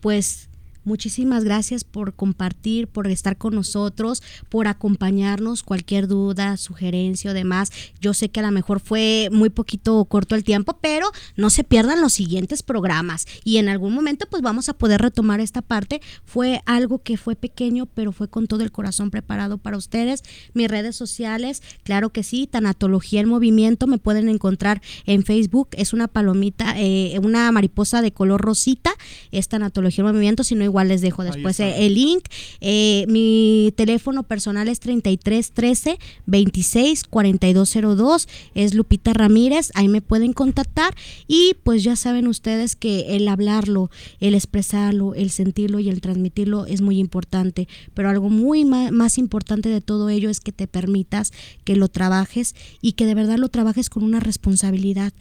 [0.00, 0.48] pues
[0.86, 5.64] Muchísimas gracias por compartir, por estar con nosotros, por acompañarnos.
[5.64, 7.72] Cualquier duda, sugerencia o demás.
[8.00, 11.64] Yo sé que a lo mejor fue muy poquito corto el tiempo, pero no se
[11.64, 13.26] pierdan los siguientes programas.
[13.42, 16.00] Y en algún momento pues vamos a poder retomar esta parte.
[16.24, 20.22] Fue algo que fue pequeño, pero fue con todo el corazón preparado para ustedes.
[20.54, 25.70] Mis redes sociales, claro que sí, Tanatología en Movimiento, me pueden encontrar en Facebook.
[25.72, 28.92] Es una palomita, eh, una mariposa de color rosita.
[29.32, 32.24] Es Tanatología en Movimiento, si no igual igual les dejo después el link.
[32.60, 38.28] Eh, mi teléfono personal es 33 13 26 4202.
[38.54, 39.70] Es Lupita Ramírez.
[39.74, 40.94] Ahí me pueden contactar.
[41.26, 43.90] Y pues ya saben ustedes que el hablarlo,
[44.20, 47.68] el expresarlo, el sentirlo y el transmitirlo es muy importante.
[47.94, 51.32] Pero algo muy más importante de todo ello es que te permitas
[51.64, 55.14] que lo trabajes y que de verdad lo trabajes con una responsabilidad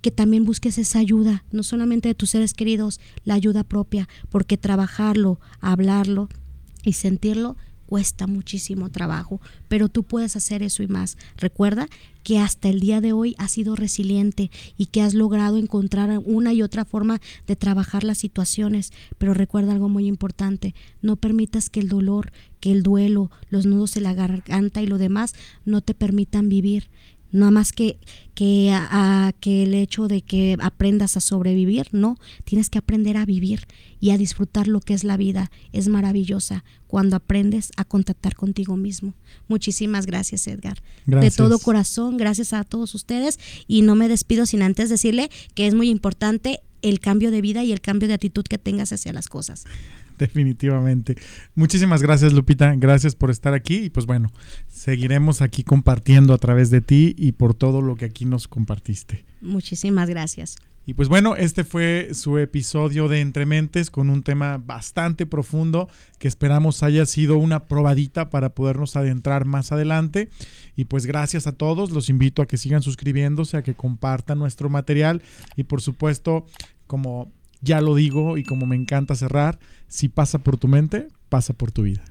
[0.00, 4.56] que también busques esa ayuda, no solamente de tus seres queridos, la ayuda propia, porque
[4.56, 6.28] trabajarlo, hablarlo
[6.82, 7.56] y sentirlo
[7.90, 11.18] cuesta muchísimo trabajo, pero tú puedes hacer eso y más.
[11.36, 11.88] Recuerda
[12.22, 16.52] que hasta el día de hoy has sido resiliente y que has logrado encontrar una
[16.52, 20.72] y otra forma de trabajar las situaciones, pero recuerda algo muy importante,
[21.02, 24.96] no permitas que el dolor, que el duelo, los nudos de la garganta y lo
[24.96, 26.90] demás no te permitan vivir
[27.32, 27.98] nada más que,
[28.34, 33.24] que, a, que el hecho de que aprendas a sobrevivir, no, tienes que aprender a
[33.24, 33.66] vivir
[34.00, 35.50] y a disfrutar lo que es la vida.
[35.72, 39.14] Es maravillosa cuando aprendes a contactar contigo mismo.
[39.48, 40.82] Muchísimas gracias, Edgar.
[41.06, 45.66] De todo corazón, gracias a todos ustedes y no me despido sin antes decirle que
[45.66, 49.12] es muy importante el cambio de vida y el cambio de actitud que tengas hacia
[49.12, 49.64] las cosas.
[50.26, 51.16] Definitivamente.
[51.54, 52.74] Muchísimas gracias, Lupita.
[52.76, 53.84] Gracias por estar aquí.
[53.84, 54.30] Y pues bueno,
[54.68, 59.24] seguiremos aquí compartiendo a través de ti y por todo lo que aquí nos compartiste.
[59.40, 60.56] Muchísimas gracias.
[60.84, 65.88] Y pues bueno, este fue su episodio de Entre Mentes con un tema bastante profundo
[66.18, 70.28] que esperamos haya sido una probadita para podernos adentrar más adelante.
[70.76, 74.68] Y pues gracias a todos, los invito a que sigan suscribiéndose, a que compartan nuestro
[74.68, 75.22] material
[75.56, 76.44] y por supuesto,
[76.86, 79.58] como ya lo digo y como me encanta cerrar,
[79.90, 82.02] si pasa por tu mente, pasa por tu vida.